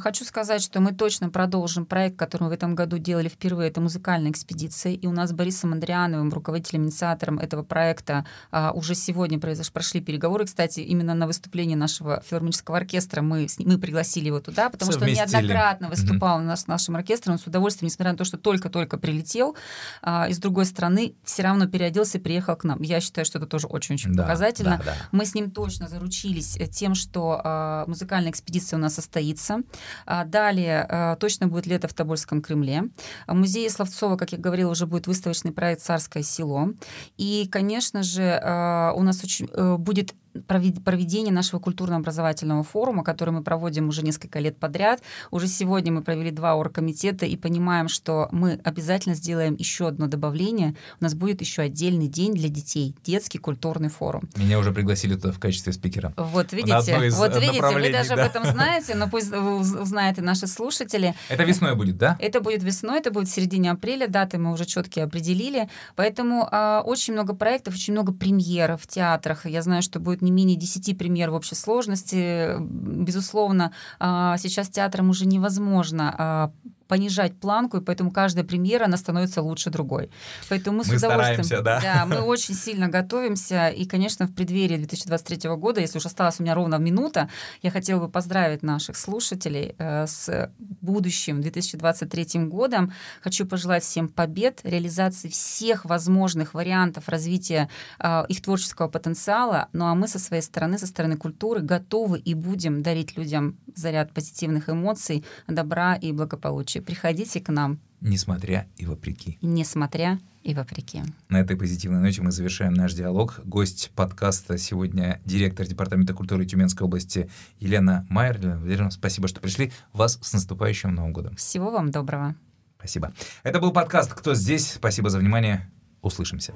Хочу 0.00 0.24
сказать, 0.24 0.62
что 0.62 0.80
мы 0.80 0.92
точно 0.92 1.28
продолжим 1.28 1.86
проект, 1.86 2.16
который 2.16 2.44
мы 2.44 2.48
в 2.50 2.52
этом 2.52 2.76
году 2.76 2.98
делали 2.98 3.28
впервые. 3.28 3.68
Это 3.68 3.80
музыкальная 3.80 4.30
экспедиция. 4.30 4.92
И 4.92 5.06
у 5.08 5.12
нас 5.12 5.30
с 5.30 5.32
Борисом 5.32 5.72
Андриановым, 5.72 6.30
руководителем, 6.30 6.84
инициатором 6.84 7.40
этого 7.40 7.64
проекта, 7.64 8.24
а, 8.52 8.70
уже 8.72 8.94
сегодня 8.94 9.40
произош... 9.40 9.72
прошли 9.72 10.00
переговоры. 10.00 10.44
Кстати, 10.44 10.80
именно 10.80 11.14
на 11.14 11.26
выступление 11.26 11.76
нашего 11.76 12.22
филармонического 12.24 12.76
оркестра 12.76 13.22
мы, 13.22 13.48
мы 13.58 13.78
пригласили 13.78 14.26
его 14.26 14.38
туда, 14.38 14.70
потому 14.70 14.92
что 14.92 15.04
он 15.04 15.12
неоднократно 15.12 15.88
выступал 15.88 16.40
mm-hmm. 16.40 16.56
с 16.56 16.66
нашим 16.68 16.94
оркестром. 16.94 17.34
Он 17.34 17.38
с 17.40 17.46
удовольствием, 17.46 17.88
несмотря 17.88 18.12
на 18.12 18.18
то, 18.18 18.24
что 18.24 18.38
только-только 18.38 18.98
прилетел, 18.98 19.56
а, 20.00 20.28
и 20.28 20.32
с 20.32 20.38
другой 20.38 20.66
стороны, 20.66 21.14
все 21.24 21.42
равно 21.42 21.66
переоделся 21.66 22.18
и 22.18 22.20
приехал 22.20 22.54
к 22.54 22.62
нам. 22.62 22.80
Я 22.82 23.00
считаю, 23.00 23.24
что 23.24 23.38
это 23.38 23.48
тоже 23.48 23.66
очень-очень 23.66 24.12
да, 24.14 24.22
показательно. 24.22 24.78
Да, 24.78 24.92
да. 24.92 24.94
Мы 25.10 25.26
с 25.26 25.34
ним 25.34 25.50
точно 25.50 25.88
заручились 25.88 26.56
э, 26.56 26.68
тем, 26.68 26.94
что 26.94 27.40
а, 27.42 27.84
музыкальная 27.88 28.30
экспедиция 28.30 28.76
у 28.76 28.80
нас 28.80 28.94
состоится. 28.94 29.62
А, 30.06 30.24
далее 30.24 30.86
а, 30.88 31.16
точно 31.16 31.46
будет 31.46 31.66
лето 31.66 31.88
в 31.88 31.94
Тобольском 31.94 32.42
Кремле. 32.42 32.84
В 33.26 33.34
музее 33.34 33.70
Словцова, 33.70 34.16
как 34.16 34.32
я 34.32 34.38
говорила, 34.38 34.70
уже 34.70 34.86
будет 34.86 35.06
выставочный 35.06 35.52
проект 35.52 35.82
«Царское 35.82 36.22
село». 36.22 36.70
И, 37.16 37.48
конечно 37.50 38.02
же, 38.02 38.40
а, 38.42 38.92
у 38.94 39.02
нас 39.02 39.22
очень 39.24 39.48
э, 39.52 39.76
будет 39.76 40.14
проведение 40.46 41.32
нашего 41.32 41.60
культурно-образовательного 41.60 42.62
форума, 42.62 43.04
который 43.04 43.30
мы 43.30 43.42
проводим 43.42 43.88
уже 43.88 44.02
несколько 44.02 44.38
лет 44.38 44.56
подряд. 44.56 45.02
Уже 45.30 45.46
сегодня 45.46 45.92
мы 45.92 46.02
провели 46.02 46.30
два 46.30 46.54
оргкомитета 46.54 47.26
и 47.26 47.36
понимаем, 47.36 47.88
что 47.88 48.28
мы 48.32 48.60
обязательно 48.64 49.14
сделаем 49.14 49.54
еще 49.54 49.88
одно 49.88 50.06
добавление. 50.06 50.74
У 51.00 51.04
нас 51.04 51.14
будет 51.14 51.40
еще 51.40 51.62
отдельный 51.62 52.08
день 52.08 52.34
для 52.34 52.48
детей, 52.48 52.94
детский 53.04 53.38
культурный 53.38 53.88
форум. 53.88 54.28
Меня 54.36 54.58
уже 54.58 54.72
пригласили 54.72 55.14
туда 55.14 55.32
в 55.32 55.38
качестве 55.38 55.72
спикера. 55.72 56.12
Вот 56.16 56.52
видите, 56.52 57.10
вот 57.10 57.36
видите, 57.36 57.62
вы 57.62 57.92
даже 57.92 58.10
да. 58.10 58.14
об 58.14 58.30
этом 58.30 58.44
знаете, 58.44 58.94
но 58.94 59.08
пусть 59.08 59.32
узнают 59.32 60.18
и 60.18 60.22
наши 60.22 60.46
слушатели. 60.46 61.14
Это 61.28 61.44
весной 61.44 61.74
будет, 61.74 61.98
да? 61.98 62.16
Это 62.18 62.40
будет 62.40 62.62
весной, 62.62 62.98
это 62.98 63.10
будет 63.10 63.28
в 63.28 63.32
середине 63.32 63.70
апреля, 63.70 64.08
даты 64.08 64.38
мы 64.38 64.52
уже 64.52 64.64
четкие 64.64 65.04
определили. 65.04 65.68
Поэтому 65.96 66.48
э, 66.50 66.80
очень 66.84 67.12
много 67.12 67.34
проектов, 67.34 67.74
очень 67.74 67.92
много 67.92 68.12
премьеров 68.12 68.82
в 68.82 68.86
театрах. 68.86 69.46
Я 69.46 69.62
знаю, 69.62 69.82
что 69.82 70.00
будет 70.00 70.21
не 70.22 70.30
менее 70.30 70.56
10 70.56 70.96
премьер 70.96 71.30
в 71.30 71.34
общей 71.34 71.54
сложности. 71.54 72.56
Безусловно, 72.60 73.72
а, 73.98 74.36
сейчас 74.38 74.68
театрам 74.68 75.10
уже 75.10 75.26
невозможно 75.26 76.14
а, 76.16 76.52
понижать 76.92 77.40
планку, 77.40 77.78
и 77.78 77.80
поэтому 77.80 78.10
каждая 78.10 78.44
премьера, 78.44 78.84
она 78.84 78.98
становится 78.98 79.40
лучше 79.40 79.70
другой. 79.70 80.10
Поэтому 80.50 80.76
мы, 80.76 80.84
мы 80.86 80.98
с 80.98 81.02
удовольствием... 81.02 81.64
да? 81.64 81.80
Да, 81.80 82.04
мы 82.04 82.20
очень 82.20 82.54
сильно 82.54 82.88
готовимся, 82.88 83.68
и, 83.68 83.86
конечно, 83.86 84.26
в 84.26 84.34
преддверии 84.34 84.76
2023 84.76 85.48
года, 85.56 85.80
если 85.80 85.96
уж 85.96 86.04
осталась 86.04 86.38
у 86.38 86.42
меня 86.42 86.54
ровно 86.54 86.74
минута, 86.74 87.30
я 87.62 87.70
хотела 87.70 87.98
бы 87.98 88.10
поздравить 88.10 88.62
наших 88.62 88.98
слушателей 88.98 89.74
э, 89.78 90.06
с 90.06 90.52
будущим 90.58 91.40
2023 91.40 92.40
годом. 92.44 92.92
Хочу 93.22 93.46
пожелать 93.46 93.82
всем 93.82 94.08
побед, 94.10 94.60
реализации 94.62 95.30
всех 95.30 95.86
возможных 95.86 96.52
вариантов 96.52 97.08
развития 97.08 97.70
э, 98.00 98.24
их 98.28 98.42
творческого 98.42 98.88
потенциала, 98.88 99.68
ну 99.72 99.86
а 99.86 99.94
мы 99.94 100.08
со 100.08 100.18
своей 100.18 100.42
стороны, 100.42 100.76
со 100.76 100.86
стороны 100.86 101.16
культуры, 101.16 101.62
готовы 101.62 102.18
и 102.18 102.34
будем 102.34 102.82
дарить 102.82 103.16
людям 103.16 103.56
заряд 103.74 104.12
позитивных 104.12 104.68
эмоций, 104.68 105.24
добра 105.48 105.94
и 105.94 106.12
благополучия 106.12 106.81
приходите 106.82 107.40
к 107.40 107.48
нам. 107.48 107.80
Несмотря 108.00 108.66
и 108.76 108.84
вопреки. 108.84 109.38
Несмотря 109.40 110.18
и 110.42 110.54
вопреки. 110.54 111.02
На 111.28 111.40
этой 111.40 111.56
позитивной 111.56 112.00
ноте 112.00 112.20
мы 112.20 112.32
завершаем 112.32 112.74
наш 112.74 112.94
диалог. 112.94 113.40
Гость 113.44 113.92
подкаста 113.94 114.58
сегодня 114.58 115.20
директор 115.24 115.66
Департамента 115.66 116.14
культуры 116.14 116.44
Тюменской 116.44 116.84
области 116.84 117.30
Елена 117.60 118.06
Майер. 118.10 118.38
Елена 118.38 118.90
спасибо, 118.90 119.28
что 119.28 119.40
пришли. 119.40 119.72
Вас 119.92 120.18
с 120.20 120.32
наступающим 120.32 120.94
Новым 120.94 121.12
годом. 121.12 121.36
Всего 121.36 121.70
вам 121.70 121.90
доброго. 121.90 122.34
Спасибо. 122.78 123.12
Это 123.44 123.60
был 123.60 123.72
подкаст 123.72 124.12
«Кто 124.12 124.34
здесь?». 124.34 124.72
Спасибо 124.72 125.08
за 125.08 125.18
внимание. 125.18 125.70
Услышимся. 126.00 126.52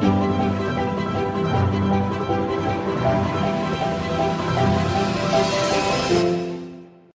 thank 0.00 0.28
you 0.28 0.33